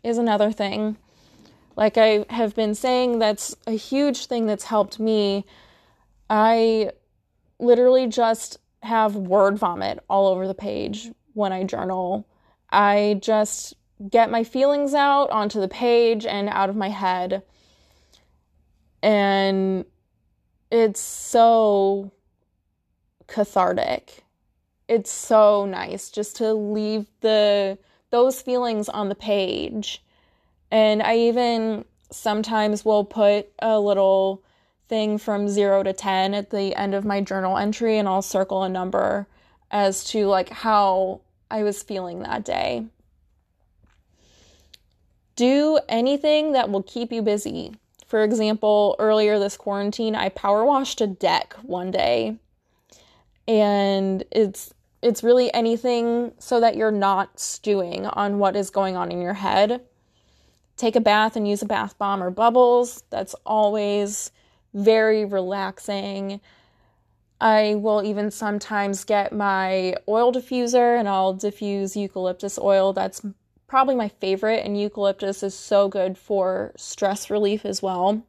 is 0.03 0.17
another 0.17 0.51
thing. 0.51 0.97
Like 1.77 1.97
I 1.97 2.25
have 2.29 2.53
been 2.53 2.75
saying, 2.75 3.19
that's 3.19 3.55
a 3.65 3.71
huge 3.71 4.25
thing 4.27 4.45
that's 4.45 4.65
helped 4.65 4.99
me. 4.99 5.45
I 6.29 6.91
literally 7.59 8.07
just 8.07 8.57
have 8.83 9.15
word 9.15 9.57
vomit 9.57 9.99
all 10.09 10.27
over 10.27 10.47
the 10.47 10.53
page 10.53 11.11
when 11.33 11.51
I 11.51 11.63
journal. 11.63 12.27
I 12.69 13.19
just 13.21 13.73
get 14.09 14.29
my 14.29 14.43
feelings 14.43 14.93
out 14.93 15.29
onto 15.31 15.59
the 15.59 15.67
page 15.67 16.25
and 16.25 16.49
out 16.49 16.69
of 16.69 16.75
my 16.75 16.89
head. 16.89 17.43
And 19.01 19.85
it's 20.71 20.99
so 20.99 22.11
cathartic. 23.27 24.23
It's 24.87 25.11
so 25.11 25.65
nice 25.65 26.11
just 26.11 26.35
to 26.37 26.53
leave 26.53 27.07
the 27.21 27.77
those 28.11 28.41
feelings 28.41 28.87
on 28.87 29.09
the 29.09 29.15
page. 29.15 30.03
And 30.71 31.01
I 31.01 31.17
even 31.17 31.85
sometimes 32.11 32.85
will 32.85 33.03
put 33.03 33.49
a 33.59 33.79
little 33.79 34.43
thing 34.87 35.17
from 35.17 35.47
0 35.47 35.83
to 35.83 35.93
10 35.93 36.33
at 36.33 36.49
the 36.49 36.75
end 36.75 36.93
of 36.93 37.05
my 37.05 37.21
journal 37.21 37.57
entry 37.57 37.97
and 37.97 38.07
I'll 38.07 38.21
circle 38.21 38.63
a 38.63 38.69
number 38.69 39.27
as 39.71 40.03
to 40.05 40.27
like 40.27 40.49
how 40.49 41.21
I 41.49 41.63
was 41.63 41.83
feeling 41.83 42.19
that 42.19 42.45
day. 42.45 42.85
Do 45.35 45.79
anything 45.89 46.53
that 46.53 46.69
will 46.69 46.83
keep 46.83 47.11
you 47.11 47.21
busy. 47.21 47.73
For 48.07 48.23
example, 48.23 48.95
earlier 48.99 49.39
this 49.39 49.57
quarantine, 49.57 50.15
I 50.15 50.29
power 50.29 50.63
washed 50.63 51.01
a 51.01 51.07
deck 51.07 51.53
one 51.63 51.91
day. 51.91 52.37
And 53.47 54.23
it's 54.31 54.73
it's 55.01 55.23
really 55.23 55.53
anything 55.53 56.31
so 56.39 56.59
that 56.61 56.75
you're 56.75 56.89
not 56.89 57.39
stewing 57.39 58.07
on 58.07 58.39
what 58.39 58.55
is 58.55 58.69
going 58.71 58.95
on 58.95 59.11
in 59.11 59.21
your 59.21 59.33
head. 59.33 59.81
Take 60.77 60.95
a 60.95 61.01
bath 61.01 61.35
and 61.35 61.47
use 61.47 61.61
a 61.61 61.67
bath 61.67 61.97
bomb 61.97 62.23
or 62.23 62.31
bubbles. 62.31 63.03
That's 63.11 63.35
always 63.45 64.31
very 64.75 65.25
relaxing. 65.25 66.39
I 67.41 67.75
will 67.75 68.03
even 68.03 68.29
sometimes 68.29 69.03
get 69.03 69.33
my 69.33 69.95
oil 70.07 70.31
diffuser 70.31 70.99
and 70.99 71.09
I'll 71.09 71.33
diffuse 71.33 71.95
eucalyptus 71.95 72.59
oil. 72.59 72.93
That's 72.93 73.21
probably 73.67 73.95
my 73.95 74.09
favorite, 74.09 74.63
and 74.63 74.79
eucalyptus 74.79 75.41
is 75.41 75.57
so 75.57 75.89
good 75.89 76.17
for 76.17 76.71
stress 76.77 77.29
relief 77.29 77.65
as 77.65 77.81
well. 77.81 78.23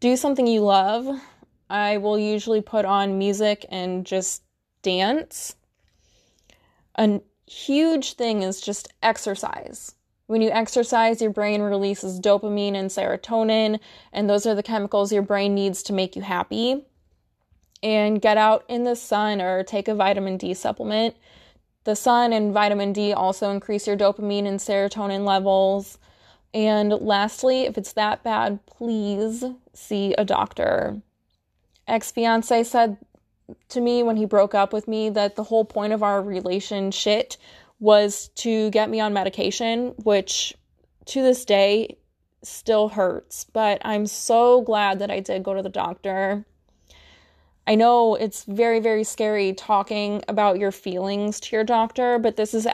Do 0.00 0.16
something 0.16 0.46
you 0.46 0.60
love. 0.60 1.20
I 1.70 1.96
will 1.96 2.18
usually 2.18 2.60
put 2.60 2.84
on 2.84 3.18
music 3.18 3.64
and 3.70 4.04
just 4.04 4.42
dance. 4.82 5.56
A 6.96 7.20
huge 7.46 8.14
thing 8.14 8.42
is 8.42 8.60
just 8.60 8.88
exercise. 9.02 9.94
When 10.26 10.40
you 10.40 10.50
exercise, 10.50 11.20
your 11.20 11.30
brain 11.30 11.60
releases 11.60 12.18
dopamine 12.18 12.74
and 12.74 12.90
serotonin, 12.90 13.78
and 14.12 14.28
those 14.28 14.46
are 14.46 14.54
the 14.54 14.62
chemicals 14.62 15.12
your 15.12 15.22
brain 15.22 15.54
needs 15.54 15.82
to 15.84 15.92
make 15.92 16.16
you 16.16 16.22
happy. 16.22 16.84
And 17.82 18.22
get 18.22 18.38
out 18.38 18.64
in 18.68 18.84
the 18.84 18.96
sun 18.96 19.42
or 19.42 19.62
take 19.62 19.88
a 19.88 19.94
vitamin 19.94 20.38
D 20.38 20.54
supplement. 20.54 21.14
The 21.84 21.94
sun 21.94 22.32
and 22.32 22.54
vitamin 22.54 22.94
D 22.94 23.12
also 23.12 23.50
increase 23.50 23.86
your 23.86 23.96
dopamine 23.96 24.46
and 24.46 24.58
serotonin 24.58 25.26
levels. 25.26 25.98
And 26.54 26.92
lastly, 26.92 27.64
if 27.64 27.76
it's 27.76 27.92
that 27.92 28.22
bad, 28.22 28.64
please 28.64 29.44
see 29.74 30.14
a 30.14 30.24
doctor. 30.24 31.02
Ex 31.86 32.10
fiance 32.10 32.64
said 32.64 32.96
to 33.68 33.80
me 33.82 34.02
when 34.02 34.16
he 34.16 34.24
broke 34.24 34.54
up 34.54 34.72
with 34.72 34.88
me 34.88 35.10
that 35.10 35.36
the 35.36 35.44
whole 35.44 35.66
point 35.66 35.92
of 35.92 36.02
our 36.02 36.22
relationship 36.22 37.34
was 37.80 38.28
to 38.36 38.70
get 38.70 38.90
me 38.90 39.00
on 39.00 39.12
medication, 39.12 39.94
which 40.02 40.54
to 41.06 41.22
this 41.22 41.44
day 41.44 41.96
still 42.42 42.88
hurts. 42.88 43.44
But 43.44 43.80
I'm 43.84 44.06
so 44.06 44.62
glad 44.62 44.98
that 45.00 45.10
I 45.10 45.20
did 45.20 45.42
go 45.42 45.54
to 45.54 45.62
the 45.62 45.68
doctor. 45.68 46.44
I 47.66 47.74
know 47.74 48.14
it's 48.14 48.44
very, 48.44 48.80
very 48.80 49.04
scary 49.04 49.54
talking 49.54 50.22
about 50.28 50.58
your 50.58 50.72
feelings 50.72 51.40
to 51.40 51.56
your 51.56 51.64
doctor, 51.64 52.18
but 52.18 52.36
this 52.36 52.52
is 52.52 52.66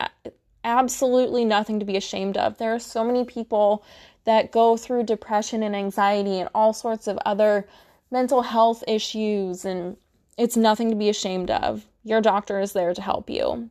absolutely 0.64 1.44
nothing 1.44 1.78
to 1.78 1.86
be 1.86 1.96
ashamed 1.96 2.36
of. 2.36 2.58
There 2.58 2.74
are 2.74 2.80
so 2.80 3.04
many 3.04 3.24
people 3.24 3.84
that 4.24 4.52
go 4.52 4.76
through 4.76 5.04
depression 5.04 5.62
and 5.62 5.74
anxiety 5.74 6.40
and 6.40 6.50
all 6.54 6.72
sorts 6.72 7.06
of 7.06 7.18
other 7.24 7.66
mental 8.10 8.42
health 8.42 8.82
issues, 8.88 9.64
and 9.64 9.96
it's 10.36 10.56
nothing 10.56 10.90
to 10.90 10.96
be 10.96 11.08
ashamed 11.08 11.50
of. 11.50 11.86
Your 12.02 12.20
doctor 12.20 12.60
is 12.60 12.72
there 12.72 12.92
to 12.92 13.00
help 13.00 13.30
you. 13.30 13.70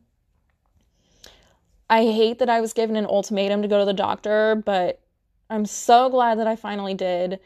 I 1.90 2.04
hate 2.04 2.38
that 2.38 2.48
I 2.48 2.60
was 2.60 2.72
given 2.72 2.94
an 2.94 3.04
ultimatum 3.04 3.62
to 3.62 3.68
go 3.68 3.80
to 3.80 3.84
the 3.84 3.92
doctor, 3.92 4.54
but 4.64 5.00
I'm 5.50 5.66
so 5.66 6.08
glad 6.08 6.38
that 6.38 6.46
I 6.46 6.54
finally 6.54 6.94
did. 6.94 7.40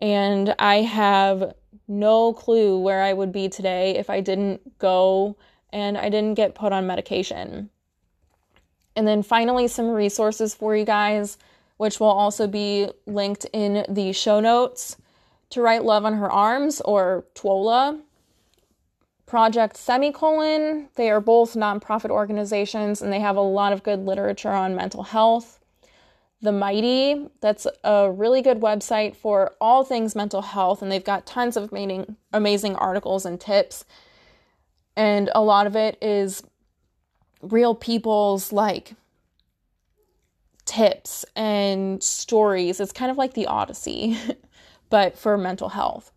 And 0.00 0.54
I 0.58 0.76
have 0.76 1.52
no 1.86 2.32
clue 2.32 2.80
where 2.80 3.02
I 3.02 3.12
would 3.12 3.32
be 3.32 3.50
today 3.50 3.96
if 3.96 4.08
I 4.08 4.22
didn't 4.22 4.78
go 4.78 5.36
and 5.70 5.98
I 5.98 6.08
didn't 6.08 6.34
get 6.34 6.54
put 6.54 6.72
on 6.72 6.86
medication. 6.86 7.68
And 8.96 9.06
then 9.06 9.22
finally, 9.22 9.68
some 9.68 9.90
resources 9.90 10.54
for 10.54 10.74
you 10.74 10.86
guys, 10.86 11.36
which 11.76 12.00
will 12.00 12.08
also 12.08 12.46
be 12.46 12.88
linked 13.06 13.44
in 13.52 13.84
the 13.88 14.12
show 14.12 14.40
notes 14.40 14.96
to 15.50 15.60
write 15.60 15.84
Love 15.84 16.06
on 16.06 16.14
Her 16.14 16.30
Arms 16.30 16.80
or 16.80 17.26
TWLOHA. 17.34 18.00
Project 19.32 19.78
Semicolon. 19.78 20.90
They 20.96 21.10
are 21.10 21.18
both 21.18 21.54
nonprofit 21.54 22.10
organizations 22.10 23.00
and 23.00 23.10
they 23.10 23.20
have 23.20 23.38
a 23.38 23.40
lot 23.40 23.72
of 23.72 23.82
good 23.82 24.04
literature 24.04 24.50
on 24.50 24.74
mental 24.74 25.04
health. 25.04 25.58
The 26.42 26.52
Mighty, 26.52 27.28
that's 27.40 27.66
a 27.82 28.10
really 28.10 28.42
good 28.42 28.60
website 28.60 29.16
for 29.16 29.54
all 29.58 29.84
things 29.84 30.14
mental 30.14 30.42
health, 30.42 30.82
and 30.82 30.92
they've 30.92 31.02
got 31.02 31.24
tons 31.24 31.56
of 31.56 31.72
amazing, 31.72 32.16
amazing 32.34 32.76
articles 32.76 33.24
and 33.24 33.40
tips. 33.40 33.86
And 34.96 35.30
a 35.34 35.40
lot 35.40 35.66
of 35.66 35.76
it 35.76 35.96
is 36.02 36.42
real 37.40 37.74
people's 37.74 38.52
like 38.52 38.92
tips 40.66 41.24
and 41.34 42.02
stories. 42.02 42.80
It's 42.80 42.92
kind 42.92 43.10
of 43.10 43.16
like 43.16 43.32
the 43.32 43.46
Odyssey, 43.46 44.18
but 44.90 45.16
for 45.16 45.38
mental 45.38 45.70
health. 45.70 46.12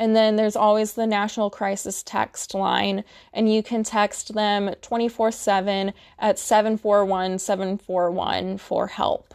And 0.00 0.16
then 0.16 0.36
there's 0.36 0.56
always 0.56 0.94
the 0.94 1.06
National 1.06 1.50
Crisis 1.50 2.02
Text 2.02 2.54
line, 2.54 3.04
and 3.34 3.52
you 3.52 3.62
can 3.62 3.84
text 3.84 4.32
them 4.32 4.74
24 4.80 5.30
7 5.30 5.92
at 6.18 6.38
741 6.38 7.38
741 7.38 8.56
for 8.56 8.86
help. 8.86 9.34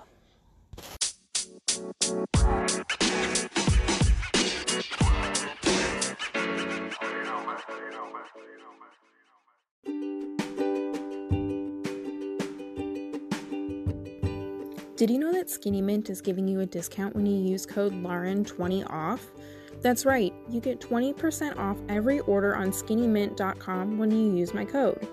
Did 14.95 15.11
you 15.11 15.19
know 15.19 15.31
that 15.31 15.51
Skinny 15.51 15.81
Mint 15.81 16.09
is 16.09 16.21
giving 16.21 16.47
you 16.47 16.61
a 16.61 16.65
discount 16.65 17.15
when 17.15 17.27
you 17.27 17.37
use 17.37 17.67
code 17.67 17.93
LAUREN20 17.93 18.89
off? 18.89 19.27
That's 19.85 20.03
right, 20.03 20.33
you 20.49 20.61
get 20.61 20.81
20% 20.81 21.59
off 21.59 21.77
every 21.89 22.19
order 22.21 22.55
on 22.55 22.71
skinnymint.com 22.71 23.99
when 23.99 24.09
you 24.09 24.35
use 24.35 24.51
my 24.51 24.65
code. 24.65 25.07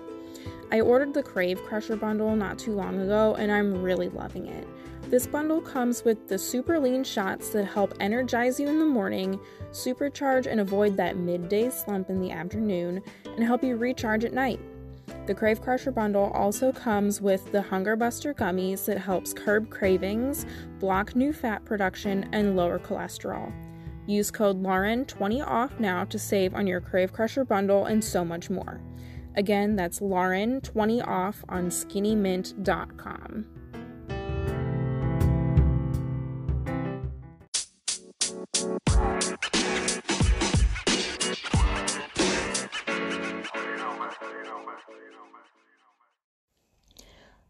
I 0.71 0.81
ordered 0.81 1.13
the 1.13 1.21
Crave 1.21 1.63
Crusher 1.63 1.95
bundle 1.95 2.35
not 2.35 2.57
too 2.57 2.71
long 2.71 2.99
ago 2.99 3.35
and 3.35 3.51
I'm 3.51 3.83
really 3.83 4.09
loving 4.09 4.47
it. 4.47 4.67
This 5.11 5.27
bundle 5.27 5.61
comes 5.61 6.03
with 6.03 6.27
the 6.27 6.39
super 6.39 6.79
lean 6.79 7.03
shots 7.03 7.49
that 7.49 7.65
help 7.65 7.93
energize 7.99 8.59
you 8.59 8.67
in 8.67 8.79
the 8.79 8.85
morning, 8.87 9.39
supercharge 9.69 10.47
and 10.47 10.59
avoid 10.59 10.97
that 10.97 11.17
midday 11.17 11.69
slump 11.69 12.09
in 12.09 12.19
the 12.19 12.31
afternoon, 12.31 13.03
and 13.25 13.43
help 13.43 13.63
you 13.63 13.75
recharge 13.75 14.25
at 14.25 14.33
night. 14.33 14.59
The 15.27 15.35
Crave 15.35 15.61
Crusher 15.61 15.91
bundle 15.91 16.31
also 16.33 16.71
comes 16.71 17.21
with 17.21 17.51
the 17.51 17.61
Hunger 17.61 17.95
Buster 17.95 18.33
gummies 18.33 18.85
that 18.85 18.97
helps 18.97 19.33
curb 19.33 19.69
cravings, 19.69 20.47
block 20.79 21.15
new 21.15 21.31
fat 21.31 21.63
production, 21.63 22.27
and 22.33 22.55
lower 22.55 22.79
cholesterol. 22.79 23.53
Use 24.05 24.31
code 24.31 24.61
Lauren20 24.61 25.45
off 25.47 25.79
now 25.79 26.03
to 26.05 26.19
save 26.19 26.53
on 26.53 26.67
your 26.67 26.81
Crave 26.81 27.13
Crusher 27.13 27.45
bundle 27.45 27.85
and 27.85 28.03
so 28.03 28.25
much 28.25 28.49
more. 28.49 28.81
Again, 29.35 29.75
that's 29.75 29.99
Lauren20 29.99 31.07
off 31.07 31.43
on 31.47 31.69
skinnymint.com. 31.69 33.45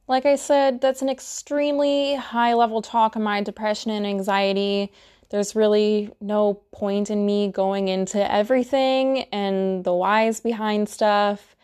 Like 0.06 0.26
I 0.26 0.36
said, 0.36 0.82
that's 0.82 1.02
an 1.02 1.10
extremely 1.10 2.16
high 2.16 2.54
level 2.54 2.82
talk 2.82 3.16
on 3.16 3.24
my 3.24 3.42
depression 3.42 3.90
and 3.90 4.06
anxiety 4.06 4.92
there's 5.34 5.56
really 5.56 6.12
no 6.22 6.62
point 6.72 7.10
in 7.10 7.26
me 7.26 7.48
going 7.48 7.88
into 7.88 8.32
everything 8.32 9.24
and 9.32 9.84
the 9.84 9.92
whys 9.92 10.40
behind 10.40 10.88
stuff 10.88 11.56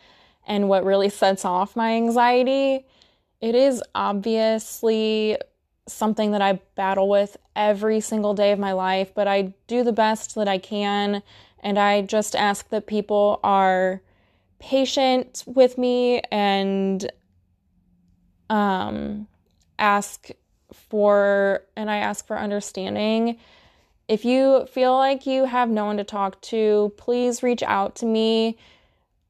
and 0.47 0.67
what 0.67 0.83
really 0.83 1.07
sets 1.07 1.45
off 1.45 1.75
my 1.75 1.93
anxiety. 1.93 2.83
It 3.41 3.53
is 3.53 3.83
obviously 3.93 5.37
something 5.87 6.31
that 6.31 6.41
I 6.41 6.53
battle 6.73 7.07
with 7.09 7.37
every 7.55 7.99
single 7.99 8.33
day 8.33 8.51
of 8.51 8.57
my 8.57 8.71
life, 8.71 9.13
but 9.13 9.27
I 9.27 9.53
do 9.67 9.83
the 9.83 9.93
best 9.93 10.33
that 10.33 10.47
I 10.47 10.57
can. 10.57 11.21
And 11.59 11.77
I 11.77 12.01
just 12.01 12.35
ask 12.35 12.69
that 12.69 12.87
people 12.87 13.39
are 13.43 14.01
patient 14.57 15.43
with 15.45 15.77
me 15.77 16.21
and 16.31 17.07
um, 18.49 19.27
ask 19.77 20.29
for, 20.73 21.65
and 21.75 21.91
I 21.91 21.97
ask 21.97 22.25
for 22.25 22.35
understanding 22.35 23.37
if 24.09 24.25
you 24.25 24.65
feel 24.65 24.97
like 24.97 25.27
you 25.27 25.45
have 25.45 25.69
no 25.69 25.85
one 25.85 25.97
to 25.97 26.03
talk 26.03 26.41
to, 26.41 26.91
please 26.97 27.43
reach 27.43 27.61
out 27.61 27.95
to 27.97 28.07
me. 28.07 28.57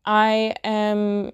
I 0.06 0.56
am 0.64 1.32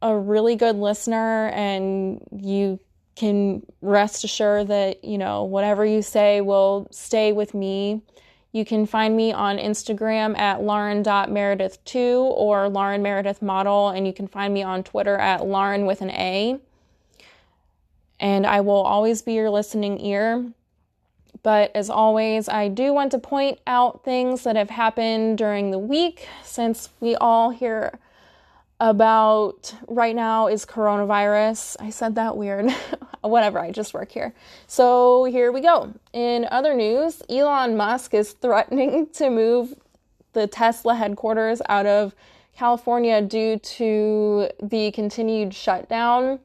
a 0.00 0.16
really 0.16 0.54
good 0.54 0.76
listener, 0.76 1.48
and 1.48 2.24
you 2.30 2.78
can 3.16 3.66
rest 3.82 4.22
assured 4.22 4.68
that, 4.68 5.02
you 5.02 5.18
know, 5.18 5.42
whatever 5.42 5.84
you 5.84 6.02
say 6.02 6.40
will 6.40 6.86
stay 6.92 7.32
with 7.32 7.52
me. 7.52 8.00
You 8.52 8.64
can 8.64 8.86
find 8.86 9.16
me 9.16 9.32
on 9.32 9.58
Instagram 9.58 10.38
at 10.38 10.62
lauren.meredith2 10.62 11.96
or 11.96 12.68
Lauren 12.68 13.02
Meredith 13.02 13.42
Model, 13.42 13.88
and 13.88 14.06
you 14.06 14.12
can 14.12 14.28
find 14.28 14.54
me 14.54 14.62
on 14.62 14.84
Twitter 14.84 15.18
at 15.18 15.44
Lauren 15.44 15.84
with 15.84 16.00
an 16.00 16.10
A. 16.12 16.60
And 18.20 18.46
I 18.46 18.60
will 18.60 18.82
always 18.82 19.20
be 19.20 19.34
your 19.34 19.50
listening 19.50 20.00
ear. 20.00 20.52
But 21.42 21.70
as 21.74 21.88
always, 21.88 22.48
I 22.48 22.68
do 22.68 22.92
want 22.92 23.12
to 23.12 23.18
point 23.18 23.60
out 23.66 24.04
things 24.04 24.44
that 24.44 24.56
have 24.56 24.70
happened 24.70 25.38
during 25.38 25.70
the 25.70 25.78
week 25.78 26.28
since 26.42 26.90
we 27.00 27.14
all 27.16 27.50
hear 27.50 27.98
about 28.80 29.74
right 29.88 30.14
now 30.14 30.46
is 30.46 30.64
coronavirus. 30.64 31.76
I 31.80 31.90
said 31.90 32.14
that 32.14 32.36
weird. 32.36 32.70
Whatever, 33.22 33.58
I 33.58 33.72
just 33.72 33.92
work 33.92 34.12
here. 34.12 34.34
So 34.66 35.24
here 35.24 35.50
we 35.50 35.60
go. 35.60 35.92
In 36.12 36.46
other 36.50 36.74
news, 36.74 37.22
Elon 37.28 37.76
Musk 37.76 38.14
is 38.14 38.32
threatening 38.32 39.08
to 39.14 39.30
move 39.30 39.74
the 40.32 40.46
Tesla 40.46 40.94
headquarters 40.94 41.60
out 41.68 41.86
of 41.86 42.14
California 42.56 43.20
due 43.22 43.58
to 43.58 44.48
the 44.62 44.90
continued 44.92 45.54
shutdown 45.54 46.38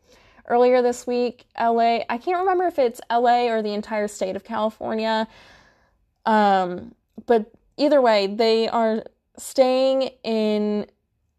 earlier 0.47 0.81
this 0.81 1.07
week. 1.07 1.45
LA, 1.59 1.99
I 2.09 2.17
can't 2.17 2.39
remember 2.39 2.65
if 2.65 2.79
it's 2.79 3.01
LA 3.09 3.47
or 3.47 3.61
the 3.61 3.73
entire 3.73 4.07
state 4.07 4.35
of 4.35 4.43
California. 4.43 5.27
Um, 6.25 6.95
but 7.25 7.51
either 7.77 8.01
way, 8.01 8.27
they 8.27 8.67
are 8.67 9.03
staying 9.37 10.09
in 10.23 10.87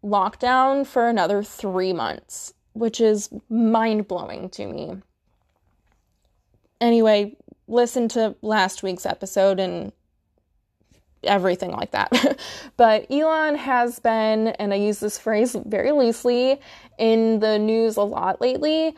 lockdown 0.05 0.87
for 0.87 1.09
another 1.09 1.43
three 1.43 1.93
months, 1.93 2.53
which 2.73 3.01
is 3.01 3.31
mind 3.49 4.07
blowing 4.09 4.49
to 4.51 4.67
me. 4.67 4.97
Anyway, 6.81 7.37
listen 7.67 8.09
to 8.09 8.37
last 8.43 8.83
week's 8.83 9.07
episode 9.07 9.59
and 9.59 9.93
everything 11.27 11.71
like 11.71 11.93
that. 11.93 12.39
but 12.77 13.11
Elon 13.11 13.57
has 13.57 13.99
been, 13.99 14.49
and 14.49 14.73
I 14.73 14.77
use 14.77 15.01
this 15.01 15.19
phrase 15.19 15.57
very 15.67 15.93
loosely, 15.93 16.61
in 16.99 17.41
the 17.41 17.59
news 17.59 17.97
a 17.97 18.03
lot 18.03 18.41
lately. 18.41 18.95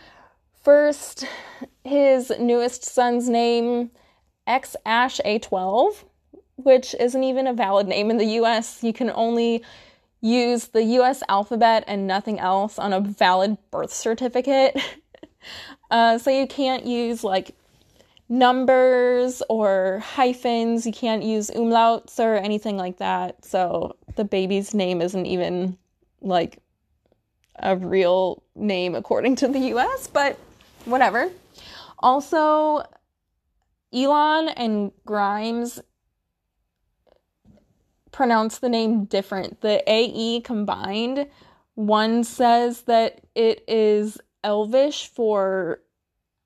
First, 0.63 1.27
his 1.85 2.33
newest 2.39 2.85
son's 2.85 3.29
name, 3.29 3.91
X 4.47 4.77
Ash 4.85 5.21
A12, 5.25 6.05
which 6.57 6.95
isn't 6.99 7.23
even 7.23 7.47
a 7.47 7.53
valid 7.53 7.87
name 7.87 8.11
in 8.11 8.17
the 8.17 8.41
US. 8.41 8.83
You 8.83 8.93
can 8.93 9.11
only 9.11 9.65
use 10.21 10.69
the 10.69 10.83
US 10.83 11.23
alphabet 11.29 11.85
and 11.87 12.07
nothing 12.07 12.39
else 12.39 12.79
on 12.79 12.93
a 12.93 13.01
valid 13.01 13.59
birth 13.71 13.93
certificate. 13.93 14.77
uh, 15.91 16.19
so 16.19 16.31
you 16.31 16.47
can't 16.47 16.85
use 16.85 17.23
like 17.23 17.55
numbers 18.29 19.43
or 19.49 20.03
hyphens, 20.05 20.87
you 20.87 20.93
can't 20.93 21.23
use 21.23 21.51
umlauts 21.51 22.19
or 22.19 22.35
anything 22.35 22.77
like 22.77 22.99
that. 22.99 23.45
So 23.45 23.97
the 24.17 24.25
baby's 24.25 24.75
name 24.75 25.01
isn't 25.01 25.27
even 25.27 25.79
like 26.21 26.59
a 27.59 27.77
real 27.77 28.43
name 28.55 28.95
according 28.95 29.37
to 29.37 29.49
the 29.49 29.59
US, 29.75 30.07
but 30.09 30.39
whatever. 30.85 31.31
Also, 32.01 32.83
Elon 33.93 34.49
and 34.49 34.93
Grimes 35.05 35.81
pronounce 38.13 38.59
the 38.59 38.69
name 38.69 39.05
different. 39.05 39.61
The 39.61 39.83
AE 39.87 40.41
combined, 40.41 41.29
one 41.75 42.25
says 42.25 42.83
that 42.83 43.21
it 43.35 43.63
is 43.69 44.19
Elvish 44.43 45.09
for 45.09 45.81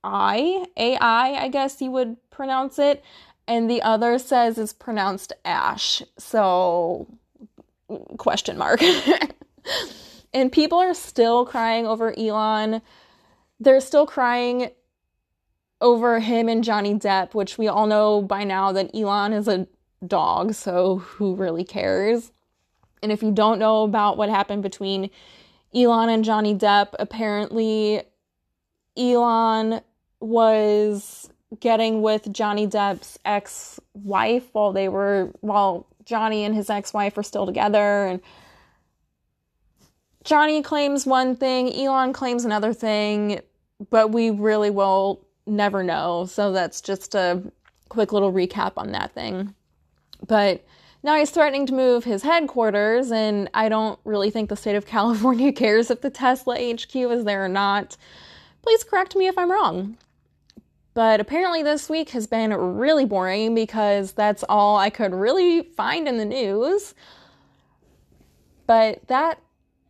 I, 0.02 0.66
AI, 0.76 0.98
I 1.34 1.48
guess 1.48 1.80
you 1.80 1.90
would 1.90 2.16
pronounce 2.30 2.78
it, 2.78 3.04
and 3.46 3.70
the 3.70 3.82
other 3.82 4.18
says 4.18 4.58
it's 4.58 4.72
pronounced 4.72 5.32
Ash. 5.44 6.02
So, 6.18 7.06
question 8.18 8.56
mark. 8.56 8.80
and 10.34 10.52
people 10.52 10.78
are 10.78 10.94
still 10.94 11.44
crying 11.44 11.86
over 11.86 12.16
Elon. 12.18 12.82
They're 13.58 13.80
still 13.80 14.06
crying 14.06 14.70
over 15.80 16.20
him 16.20 16.48
and 16.48 16.62
Johnny 16.62 16.94
Depp, 16.94 17.34
which 17.34 17.58
we 17.58 17.68
all 17.68 17.86
know 17.86 18.22
by 18.22 18.44
now 18.44 18.72
that 18.72 18.94
Elon 18.94 19.32
is 19.32 19.48
a 19.48 19.66
dog, 20.06 20.54
so 20.54 20.98
who 20.98 21.34
really 21.34 21.64
cares? 21.64 22.32
And 23.02 23.10
if 23.10 23.22
you 23.22 23.32
don't 23.32 23.58
know 23.58 23.82
about 23.82 24.16
what 24.16 24.28
happened 24.28 24.62
between 24.62 25.10
Elon 25.74 26.10
and 26.10 26.24
Johnny 26.24 26.54
Depp, 26.54 26.94
apparently 26.98 28.02
Elon 28.96 29.80
was 30.20 31.30
getting 31.58 32.02
with 32.02 32.32
Johnny 32.32 32.66
Depp's 32.66 33.18
ex-wife 33.24 34.44
while 34.52 34.72
they 34.72 34.88
were 34.88 35.30
while 35.40 35.86
Johnny 36.04 36.44
and 36.44 36.54
his 36.54 36.70
ex-wife 36.70 37.16
were 37.16 37.22
still 37.22 37.46
together 37.46 38.06
and 38.06 38.20
Johnny 40.24 40.62
claims 40.62 41.06
one 41.06 41.34
thing, 41.34 41.72
Elon 41.72 42.12
claims 42.12 42.44
another 42.44 42.74
thing, 42.74 43.40
but 43.88 44.12
we 44.12 44.30
really 44.30 44.70
will 44.70 45.24
never 45.46 45.82
know. 45.82 46.26
So 46.26 46.52
that's 46.52 46.80
just 46.80 47.14
a 47.14 47.42
quick 47.88 48.12
little 48.12 48.32
recap 48.32 48.72
on 48.76 48.92
that 48.92 49.12
thing. 49.12 49.54
But 50.26 50.64
now 51.02 51.16
he's 51.16 51.30
threatening 51.30 51.66
to 51.66 51.74
move 51.74 52.04
his 52.04 52.22
headquarters, 52.22 53.10
and 53.10 53.48
I 53.54 53.70
don't 53.70 53.98
really 54.04 54.30
think 54.30 54.50
the 54.50 54.56
state 54.56 54.76
of 54.76 54.86
California 54.96 55.52
cares 55.52 55.90
if 55.90 56.02
the 56.02 56.10
Tesla 56.10 56.56
HQ 56.56 56.94
is 56.94 57.24
there 57.24 57.44
or 57.44 57.48
not. 57.48 57.96
Please 58.62 58.84
correct 58.84 59.16
me 59.16 59.26
if 59.26 59.38
I'm 59.38 59.50
wrong. 59.50 59.96
But 61.00 61.18
apparently, 61.18 61.62
this 61.62 61.88
week 61.88 62.10
has 62.10 62.26
been 62.26 62.52
really 62.52 63.06
boring 63.06 63.54
because 63.54 64.12
that's 64.12 64.44
all 64.50 64.76
I 64.76 64.90
could 64.90 65.14
really 65.14 65.62
find 65.62 66.06
in 66.06 66.18
the 66.18 66.26
news. 66.26 66.94
But 68.66 69.08
that 69.08 69.38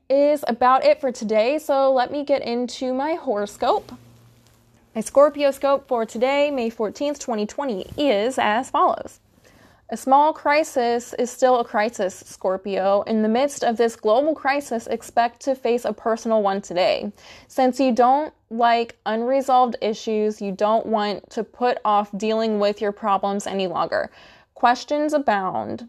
is 0.09 0.45
about 0.47 0.85
it 0.85 1.01
for 1.01 1.11
today, 1.11 1.59
so 1.59 1.93
let 1.93 2.13
me 2.13 2.23
get 2.25 2.43
into 2.43 2.95
my 2.95 3.15
horoscope. 3.15 3.91
My 4.95 5.01
Scorpio 5.01 5.51
scope 5.51 5.89
for 5.89 6.07
today, 6.07 6.49
May 6.53 6.71
14th, 6.71 7.19
2020, 7.19 7.91
is 7.99 8.39
as 8.39 8.71
follows. 8.71 9.19
A 9.93 9.97
small 9.97 10.33
crisis 10.33 11.15
is 11.15 11.33
still 11.33 11.59
a 11.59 11.65
crisis, 11.65 12.15
Scorpio. 12.25 13.03
In 13.09 13.23
the 13.23 13.29
midst 13.29 13.65
of 13.65 13.77
this 13.77 13.97
global 13.97 14.37
crisis, 14.37 14.87
expect 14.87 15.41
to 15.41 15.57
face 15.57 15.85
a 15.85 15.93
personal 15.93 16.43
one 16.43 16.61
today. 16.63 17.11
Since 17.49 17.81
you 17.81 17.91
don't 17.91 18.33
like 18.51 18.97
unresolved 19.05 19.75
issues, 19.83 20.41
you 20.41 20.53
don't 20.53 20.87
want 20.87 21.29
to 21.31 21.43
put 21.43 21.79
off 21.85 22.17
dealing 22.17 22.61
with 22.61 22.81
your 22.81 22.93
problems 22.93 23.49
any 23.49 23.67
longer. 23.67 24.13
Questions 24.55 25.13
abound. 25.13 25.89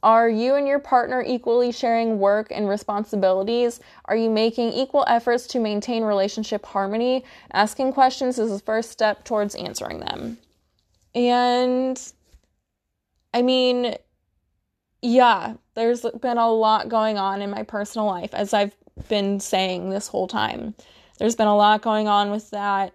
Are 0.00 0.28
you 0.28 0.54
and 0.54 0.68
your 0.68 0.78
partner 0.78 1.20
equally 1.26 1.72
sharing 1.72 2.20
work 2.20 2.52
and 2.52 2.68
responsibilities? 2.68 3.80
Are 4.04 4.14
you 4.14 4.30
making 4.30 4.72
equal 4.72 5.04
efforts 5.08 5.48
to 5.48 5.58
maintain 5.58 6.04
relationship 6.04 6.64
harmony? 6.64 7.24
Asking 7.52 7.92
questions 7.92 8.38
is 8.38 8.52
the 8.52 8.60
first 8.60 8.92
step 8.92 9.24
towards 9.24 9.56
answering 9.56 9.98
them. 9.98 10.38
And 11.16 12.00
I 13.32 13.42
mean, 13.42 13.94
yeah, 15.02 15.54
there's 15.74 16.04
been 16.20 16.38
a 16.38 16.50
lot 16.50 16.88
going 16.88 17.18
on 17.18 17.42
in 17.42 17.50
my 17.50 17.62
personal 17.62 18.06
life, 18.06 18.34
as 18.34 18.52
I've 18.52 18.74
been 19.08 19.40
saying 19.40 19.90
this 19.90 20.08
whole 20.08 20.26
time. 20.26 20.74
There's 21.18 21.36
been 21.36 21.46
a 21.46 21.56
lot 21.56 21.82
going 21.82 22.08
on 22.08 22.30
with 22.30 22.50
that. 22.50 22.92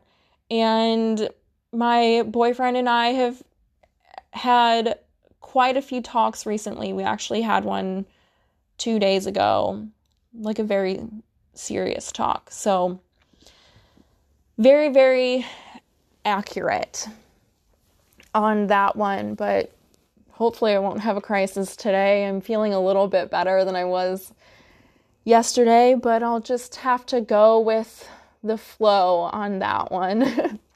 And 0.50 1.30
my 1.72 2.24
boyfriend 2.26 2.78
and 2.78 2.90
I 2.90 3.08
have 3.08 3.42
had 4.32 5.00
quite 5.40 5.78
a 5.78 5.82
few 5.82 6.02
talks 6.02 6.46
recently. 6.46 6.94
We 6.94 7.04
actually 7.04 7.42
had 7.42 7.64
one 7.64 8.06
two 8.78 9.00
days 9.00 9.28
ago, 9.28 9.88
like 10.34 10.60
a 10.60 10.64
very 10.64 11.00
serious 11.54 12.12
talk. 12.12 12.50
So, 12.52 13.00
very, 14.58 14.90
very 14.90 15.46
accurate 16.26 17.08
on 18.34 18.68
that 18.68 18.96
one. 18.96 19.36
But 19.36 19.72
hopefully 20.34 20.74
I 20.74 20.80
won't 20.80 21.02
have 21.02 21.18
a 21.18 21.22
crisis 21.22 21.76
today. 21.76 22.26
I'm 22.26 22.42
feeling 22.42 22.74
a 22.74 22.82
little 22.82 23.08
bit 23.08 23.30
better 23.30 23.64
than 23.64 23.76
I 23.76 23.86
was 23.86 24.34
yesterday, 25.24 25.96
but 25.96 26.24
I'll 26.24 26.42
just 26.42 26.78
have 26.78 27.06
to 27.08 27.22
go 27.22 27.60
with 27.60 28.08
the 28.44 28.58
flow 28.58 29.22
on 29.22 29.60
that 29.60 29.92
one. 29.92 30.60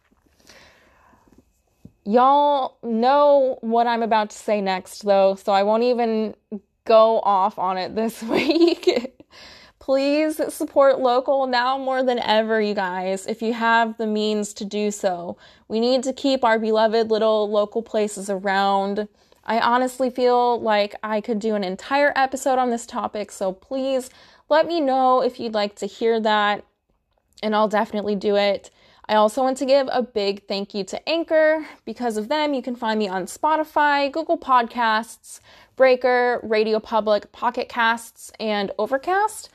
Y'all 2.05 2.77
know 2.83 3.57
what 3.61 3.85
I'm 3.85 4.01
about 4.01 4.29
to 4.29 4.37
say 4.37 4.61
next, 4.61 5.03
though, 5.03 5.35
so 5.35 5.51
I 5.51 5.63
won't 5.63 5.83
even 5.83 6.35
go 6.85 7.19
off 7.19 7.59
on 7.59 7.77
it 7.77 7.95
this 7.95 8.23
week. 8.35 9.13
Please 9.79 10.41
support 10.53 10.99
local 10.99 11.47
now 11.47 11.77
more 11.77 12.03
than 12.03 12.19
ever, 12.19 12.61
you 12.61 12.73
guys, 12.73 13.25
if 13.25 13.41
you 13.41 13.53
have 13.53 13.97
the 13.97 14.07
means 14.07 14.53
to 14.53 14.65
do 14.65 14.91
so. 14.91 15.37
We 15.67 15.79
need 15.79 16.03
to 16.03 16.13
keep 16.13 16.43
our 16.43 16.59
beloved 16.59 17.09
little 17.09 17.49
local 17.49 17.81
places 17.81 18.29
around. 18.29 19.07
I 19.47 19.59
honestly 19.59 20.09
feel 20.09 20.59
like 20.59 20.95
I 21.01 21.21
could 21.21 21.39
do 21.39 21.55
an 21.55 21.63
entire 21.63 22.11
episode 22.15 22.59
on 22.59 22.69
this 22.69 22.85
topic, 22.85 23.31
so 23.31 23.53
please 23.53 24.09
let 24.49 24.67
me 24.67 24.81
know 24.81 25.21
if 25.21 25.39
you'd 25.39 25.53
like 25.53 25.75
to 25.75 25.85
hear 25.85 26.19
that, 26.19 26.65
and 27.41 27.55
I'll 27.55 27.69
definitely 27.69 28.15
do 28.15 28.35
it. 28.35 28.69
I 29.09 29.15
also 29.15 29.41
want 29.41 29.57
to 29.59 29.65
give 29.65 29.87
a 29.89 30.03
big 30.03 30.47
thank 30.47 30.73
you 30.73 30.83
to 30.83 31.09
Anchor. 31.09 31.65
Because 31.85 32.17
of 32.17 32.27
them, 32.27 32.53
you 32.53 32.61
can 32.61 32.75
find 32.75 32.99
me 32.99 33.07
on 33.07 33.23
Spotify, 33.23 34.11
Google 34.11 34.37
Podcasts, 34.37 35.39
Breaker, 35.77 36.41
Radio 36.43 36.81
Public, 36.81 37.31
Pocket 37.31 37.69
Casts, 37.69 38.33
and 38.37 38.71
Overcast. 38.77 39.49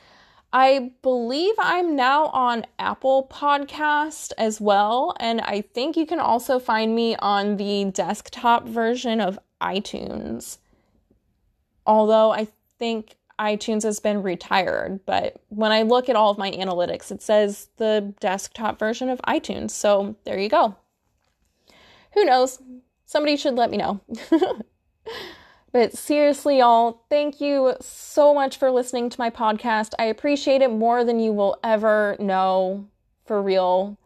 I 0.53 0.91
believe 1.01 1.55
I'm 1.57 1.95
now 1.95 2.27
on 2.27 2.67
Apple 2.77 3.27
Podcast 3.27 4.33
as 4.37 4.61
well, 4.61 5.15
and 5.19 5.41
I 5.41 5.61
think 5.61 5.97
you 5.97 6.05
can 6.05 6.19
also 6.19 6.59
find 6.59 6.93
me 6.93 7.15
on 7.15 7.57
the 7.57 7.85
desktop 7.85 8.67
version 8.67 9.19
of 9.19 9.39
iTunes. 9.59 10.59
Although 11.87 12.31
I 12.31 12.49
think 12.77 13.15
iTunes 13.39 13.81
has 13.81 13.99
been 13.99 14.21
retired, 14.21 14.99
but 15.07 15.41
when 15.49 15.71
I 15.71 15.81
look 15.81 16.07
at 16.07 16.15
all 16.15 16.29
of 16.29 16.37
my 16.37 16.51
analytics, 16.51 17.11
it 17.11 17.23
says 17.23 17.69
the 17.77 18.13
desktop 18.19 18.77
version 18.77 19.09
of 19.09 19.19
iTunes. 19.27 19.71
So 19.71 20.15
there 20.23 20.39
you 20.39 20.49
go. 20.49 20.75
Who 22.13 22.25
knows? 22.25 22.61
Somebody 23.07 23.37
should 23.37 23.55
let 23.55 23.71
me 23.71 23.77
know. 23.77 24.01
But 25.73 25.97
seriously, 25.97 26.59
y'all, 26.59 27.01
thank 27.09 27.41
you 27.41 27.73
so 27.81 28.33
much 28.33 28.57
for 28.57 28.69
listening 28.69 29.09
to 29.09 29.19
my 29.19 29.31
podcast. 29.31 29.93
I 29.97 30.05
appreciate 30.05 30.61
it 30.61 30.71
more 30.71 31.03
than 31.03 31.19
you 31.19 31.33
will 31.33 31.57
ever 31.63 32.15
know. 32.19 32.87
For 33.25 33.41
real. 33.41 33.97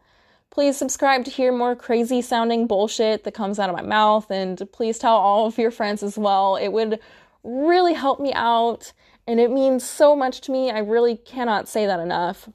Please 0.50 0.76
subscribe 0.76 1.24
to 1.24 1.30
hear 1.30 1.52
more 1.52 1.76
crazy 1.76 2.22
sounding 2.22 2.66
bullshit 2.66 3.24
that 3.24 3.34
comes 3.34 3.58
out 3.58 3.68
of 3.68 3.76
my 3.76 3.82
mouth, 3.82 4.30
and 4.30 4.62
please 4.72 4.98
tell 4.98 5.16
all 5.16 5.46
of 5.46 5.58
your 5.58 5.70
friends 5.70 6.02
as 6.02 6.16
well. 6.16 6.56
It 6.56 6.68
would 6.68 7.00
really 7.44 7.94
help 7.94 8.18
me 8.18 8.32
out, 8.32 8.92
and 9.26 9.38
it 9.38 9.50
means 9.50 9.84
so 9.84 10.16
much 10.16 10.40
to 10.42 10.52
me. 10.52 10.70
I 10.70 10.78
really 10.78 11.16
cannot 11.16 11.68
say 11.68 11.84
that 11.84 12.00
enough. 12.00 12.48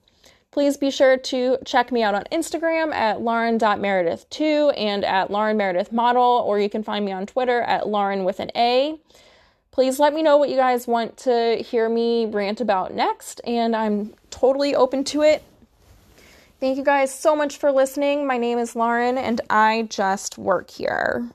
Please 0.53 0.77
be 0.77 0.91
sure 0.91 1.17
to 1.17 1.57
check 1.65 1.91
me 1.91 2.03
out 2.03 2.13
on 2.13 2.25
Instagram 2.31 2.93
at 2.93 3.19
lauren.meredith2 3.19 4.71
and 4.77 5.03
at 5.03 5.31
Lauren 5.31 5.57
Meredith 5.57 5.91
Model, 5.91 6.43
or 6.45 6.59
you 6.59 6.69
can 6.69 6.83
find 6.83 7.03
me 7.03 7.11
on 7.11 7.25
Twitter 7.25 7.61
at 7.63 7.87
Lauren 7.87 8.23
with 8.23 8.39
an 8.39 8.51
A. 8.55 8.99
Please 9.71 9.99
let 9.99 10.13
me 10.13 10.21
know 10.21 10.37
what 10.37 10.49
you 10.49 10.55
guys 10.55 10.85
want 10.85 11.17
to 11.17 11.55
hear 11.55 11.89
me 11.89 12.27
rant 12.27 12.61
about 12.61 12.93
next, 12.93 13.41
and 13.47 13.75
I'm 13.75 14.13
totally 14.29 14.75
open 14.75 15.03
to 15.05 15.23
it. 15.23 15.41
Thank 16.59 16.77
you 16.77 16.83
guys 16.83 17.11
so 17.11 17.35
much 17.35 17.57
for 17.57 17.71
listening. 17.71 18.27
My 18.27 18.37
name 18.37 18.59
is 18.59 18.75
Lauren, 18.75 19.17
and 19.17 19.41
I 19.49 19.87
just 19.89 20.37
work 20.37 20.69
here. 20.69 21.31